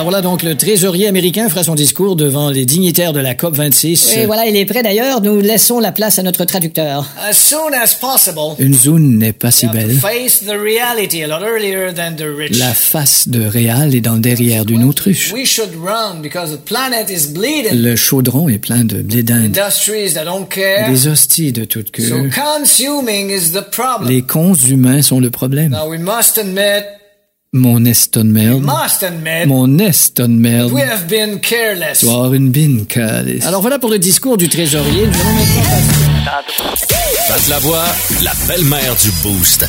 [0.02, 3.56] Alors voilà donc le trésorier américain fera son discours devant les dignitaires de la COP
[3.56, 4.18] 26.
[4.18, 5.22] Et voilà, il est prêt d'ailleurs.
[5.22, 7.08] Nous laissons la place à notre traducteur.
[7.24, 8.56] As soon as possible.
[8.58, 9.91] Une zone n'est pas si belle.
[9.91, 12.58] Face the reality a lot earlier than the rich.
[12.58, 15.34] La face de Réal est dans le derrière d'une autruche.
[15.34, 17.80] We should run because the planet is bleeding.
[17.80, 19.52] Le chaudron est plein de blé d'Inde.
[19.52, 22.30] Des hosties de toute So queue.
[22.34, 24.10] consuming is the problem.
[24.10, 25.74] Les cons humains sont le problème.
[25.74, 26.86] Now we must admit,
[27.54, 30.72] Mon eston admit, Mon eston merde.
[30.72, 31.99] we have been careless.
[31.99, 33.45] Tu vas avoir une bine, calice.
[33.45, 35.06] Alors voilà pour le discours du trésorier.
[35.08, 36.32] Nous allons maintenant
[37.28, 37.84] Passe la voix,
[38.24, 39.66] la belle-mère du Boost.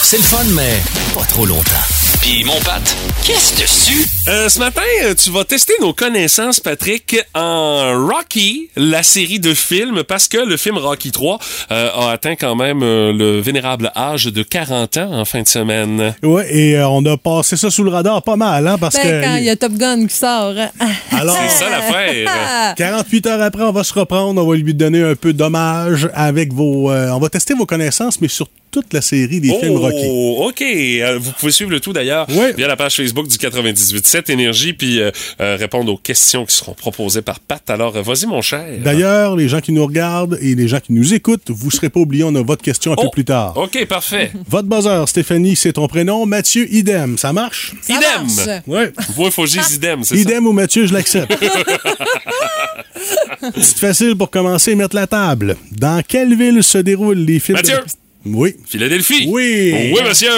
[0.00, 0.80] C'est le fun, mais
[1.14, 2.05] pas trop longtemps.
[2.28, 2.82] Puis mon Pat,
[3.24, 4.04] qu'est-ce dessus?
[4.26, 9.54] Euh, ce matin, euh, tu vas tester nos connaissances, Patrick, en Rocky, la série de
[9.54, 11.38] films, parce que le film Rocky 3
[11.70, 15.46] euh, a atteint quand même euh, le vénérable âge de 40 ans en fin de
[15.46, 16.16] semaine.
[16.24, 19.02] Ouais, et euh, on a passé ça sous le radar pas mal, hein, parce Ben,
[19.02, 19.24] que.
[19.24, 20.54] quand il y a Top Gun qui sort.
[20.58, 20.70] hein.
[21.12, 22.74] Alors, C'est ça l'affaire.
[22.76, 26.52] 48 heures après, on va se reprendre, on va lui donner un peu d'hommage avec
[26.52, 26.90] vos.
[26.90, 28.48] euh, on va tester vos connaissances, mais sur
[28.82, 30.04] toute la série des films Rocky.
[30.06, 30.60] Oh, OK.
[30.60, 32.52] Euh, vous pouvez suivre le tout d'ailleurs Ouais.
[32.52, 35.10] via la page Facebook du 98.7 Énergie, puis euh,
[35.40, 37.62] euh, répondre aux questions qui seront proposées par Pat.
[37.70, 38.66] Alors, vas-y, mon cher.
[38.84, 42.00] D'ailleurs, les gens qui nous regardent et les gens qui nous écoutent, vous serez pas
[42.00, 43.10] oubliés, on a votre question un peu Oh.
[43.10, 43.56] plus tard.
[43.56, 44.30] OK, parfait.
[44.46, 46.26] Votre buzzer, Stéphanie, c'est ton prénom.
[46.26, 47.16] Mathieu, idem.
[47.16, 47.72] Ça marche?
[47.80, 48.26] Ça Idem.
[48.26, 48.62] marche.
[48.66, 48.92] Ouais.
[49.16, 50.20] Moi, il faut que je dise idem, c'est ça?
[50.20, 51.32] Idem ou Mathieu, je l'accepte.
[53.56, 55.56] C'est facile pour commencer, mettre la table.
[55.72, 57.76] Dans quelle ville se déroulent les films Mathieu.
[57.76, 57.82] de...
[58.34, 58.56] Oui.
[58.66, 59.26] Philadelphie.
[59.28, 59.92] Oui.
[59.94, 60.28] Oui, monsieur.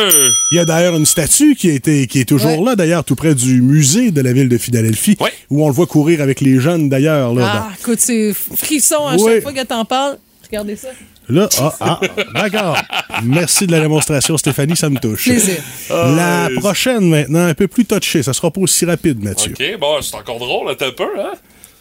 [0.52, 2.64] Il y a d'ailleurs une statue qui, a été, qui est toujours Ouais.
[2.64, 5.32] là, d'ailleurs, tout près du musée de la ville de Philadelphie, Ouais.
[5.50, 7.32] où on le voit courir avec les jeunes, d'ailleurs.
[7.40, 9.32] Ah, écoute, c'est frisson à Oui.
[9.34, 10.18] chaque fois que t'en parles.
[10.46, 10.88] Regardez ça.
[11.30, 12.00] Là, ah, ah,
[12.34, 12.78] d'accord.
[13.22, 15.24] Merci de la démonstration, Stéphanie, ça me touche.
[15.24, 15.56] Plaisir.
[15.90, 18.22] La prochaine, maintenant, un peu plus touchée.
[18.22, 19.52] Ça sera pas aussi rapide, Mathieu.
[19.52, 21.32] OK, bon, c'est encore drôle, un peu, hein?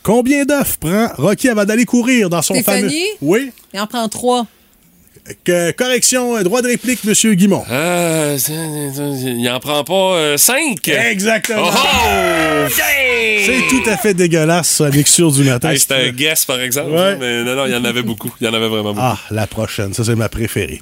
[0.03, 2.81] Combien d'œufs prend Rocky avant d'aller courir dans son Stéphanie?
[2.89, 3.05] fameux...
[3.21, 3.51] Oui?
[3.73, 4.47] Il en prend trois.
[5.43, 7.63] Que- correction, euh, droit de réplique, Monsieur Guimont.
[7.69, 10.87] Euh, il en prend pas 5.
[10.87, 11.63] Exactement.
[11.65, 12.67] Oh, oh!
[12.69, 15.71] C'est tout à fait dégueulasse, la mixture du matin.
[15.71, 16.91] Hey, C'était un guess, par exemple.
[16.91, 17.15] Ouais.
[17.17, 18.33] Mais non, non, il y en avait beaucoup.
[18.41, 19.05] Il y en avait vraiment beaucoup.
[19.05, 20.81] Ah, la prochaine, ça c'est ma préférée.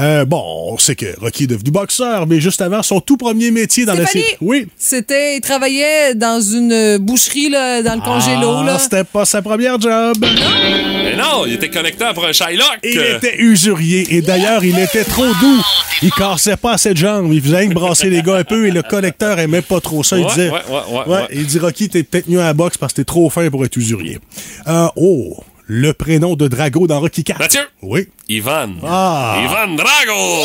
[0.00, 0.42] Euh, bon,
[0.72, 3.94] on sait que Rocky est devenu boxeur, mais juste avant, son tout premier métier dans
[3.94, 4.36] Stéphanie, la série.
[4.40, 4.66] Oui.
[4.78, 8.78] C'était, il travaillait dans une boucherie là, dans le congélo Ah, là.
[8.78, 10.16] c'était pas sa première job.
[10.22, 12.78] Mais non, il était connecteur pour un Shylock.
[12.84, 15.62] Il était usurier et d'ailleurs, il était trop doux.
[16.02, 17.30] Il cassait pas assez de jambes.
[17.32, 20.02] Il faisait rien que brasser les gars un peu et le collecteur aimait pas trop
[20.02, 20.16] ça.
[20.16, 20.50] Il Ouais, disait.
[20.50, 21.26] ouais, ouais, ouais, ouais.
[21.32, 23.64] Il dit Rocky, t'es peut-être mieux à la boxe parce que t'es trop fin pour
[23.66, 24.18] être usurier.
[24.66, 25.36] Euh, oh,
[25.72, 27.38] le prénom de Drago dans Rocky 4.
[27.38, 27.60] Mathieu?
[27.80, 28.08] Oui.
[28.28, 28.70] Ivan.
[28.84, 29.40] Ah.
[29.44, 30.44] Ivan Drago.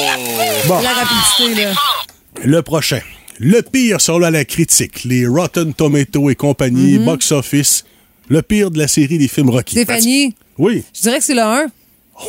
[0.67, 0.79] Bon.
[0.81, 1.71] La rapidité là.
[2.43, 2.99] Le prochain.
[3.39, 5.03] Le pire selon la critique.
[5.03, 7.05] Les Rotten Tomatoes et compagnie, Mhm.
[7.05, 7.85] box office.
[8.29, 9.75] Le pire de la série des films Rocky.
[9.75, 10.83] Stéphanie, Oui.
[10.95, 11.65] je dirais que c'est le 1.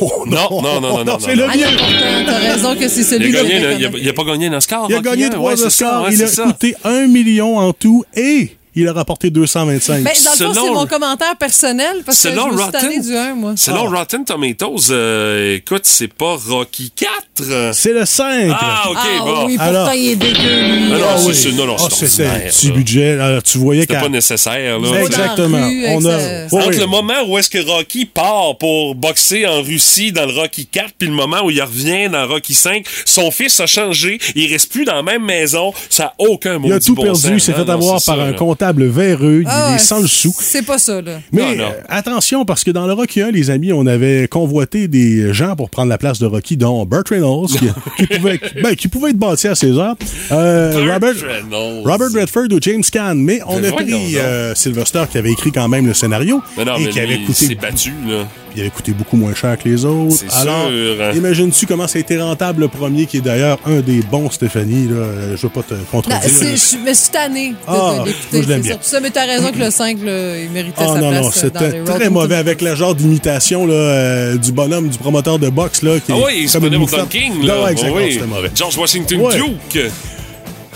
[0.01, 1.17] Oh Non, non, non, non, non.
[1.19, 1.53] c'est non, le non.
[1.53, 2.23] Ah, mien.
[2.25, 3.77] t'as raison que c'est le- je il, a, connais.
[4.01, 4.87] il a pas gagné un Oscar.
[4.89, 5.29] Il a gagné hein?
[5.29, 6.11] trois c'est Oscars.
[6.11, 6.43] il a c'est ça.
[6.45, 10.03] coûté un million en tout et il a rapporté 225.
[10.03, 13.01] Ben, dans le fond, Selon- c'est mon commentaire personnel parce que je me suis Rotten,
[13.01, 13.53] du 1, moi.
[13.55, 13.99] selon Ah.
[13.99, 17.73] Rotten Tomatoes, euh, écoute, c'est pas Rocky 4.
[17.73, 18.51] C'est le 5.
[18.51, 19.45] Ah, ok, ah bon.
[19.47, 20.37] oui, pourtant Alors- il est dégueu.
[20.39, 21.35] Ah non, c'est- oui.
[21.35, 23.19] c'est- non, non, Ah, c'est c'était un petit budget.
[23.19, 24.79] Alors, tu voyais C'était pas nécessaire.
[24.79, 25.67] Là, exactement.
[25.67, 26.17] Rue, On a...
[26.17, 26.77] Oui, Entre oui.
[26.77, 30.93] le moment où est-ce que Rocky part pour boxer en Russie dans le Rocky 4
[30.97, 34.71] puis le moment où il revient dans Rocky 5, son fils a changé, il reste
[34.71, 37.53] plus dans la même maison, ça a aucun mot Il a tout perdu, il s'est
[37.53, 40.33] fait avoir par un comptable véreux, il Ah, est sans le sou.
[40.39, 41.19] C'est pas ça, là.
[41.31, 41.69] Mais Non, non.
[41.71, 45.55] euh, attention, parce que dans le Rocky 1, les amis, on avait convoité des gens
[45.55, 49.09] pour prendre la place de Rocky, dont Burt Reynolds, qui, qui pouvait, ben, qui pouvait
[49.11, 49.95] être bâti à ses heures,
[50.31, 51.83] euh, Robert, Reynolds.
[51.85, 53.15] Robert Redford ou James Caan.
[53.15, 56.65] Mais on Mais a pris euh, Sylvester, qui avait écrit quand même le scénario, Mais
[56.65, 58.27] non, et mais qui avait lui, il s'est coûté battu, là.
[58.57, 60.17] Il avait coûté beaucoup moins cher que les autres.
[60.17, 61.15] C'est Alors, sûr.
[61.15, 64.87] imagine-tu comment ça a été rentable le premier, qui est d'ailleurs un des bons, Stéphanie.
[64.87, 64.95] Là?
[64.95, 66.21] Euh, Je veux pas te Non, contredire.
[66.29, 68.03] c'est- je me suis tanné de, Ah,
[68.33, 68.77] je l'aime c'est bien.
[68.81, 71.21] ça, mais t'as raison que le 5, là, il méritait Ah sa non, place.
[71.21, 74.97] non, euh, c'était dans très mauvais avec le genre d'imitation là, euh, du bonhomme, du
[74.97, 75.83] promoteur de boxe.
[75.83, 76.89] Là, qui Ah oui, il se prenait pour.
[77.09, 77.63] King, Non, là.
[77.63, 78.13] ouais, exactement, Oui.
[78.13, 78.49] c'était mauvais.
[78.55, 79.35] George Washington Ouais.
[79.35, 79.91] Duke.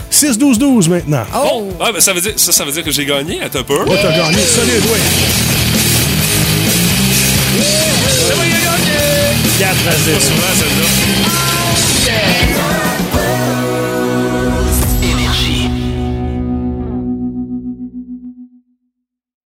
[0.09, 1.23] 6-12-12 maintenant.
[1.33, 1.69] Oh!
[1.79, 3.39] Ah, ben ça veut dire, ça, ça veut dire que j'ai gagné.
[3.41, 3.75] Un peu.
[3.79, 4.99] Oh, t'as gagné, solide, oui.
[7.51, 8.97] C'est moi qui ai gagné!
[9.59, 10.15] 4 à 0.
[10.15, 11.60] Pas souvent, celle-là.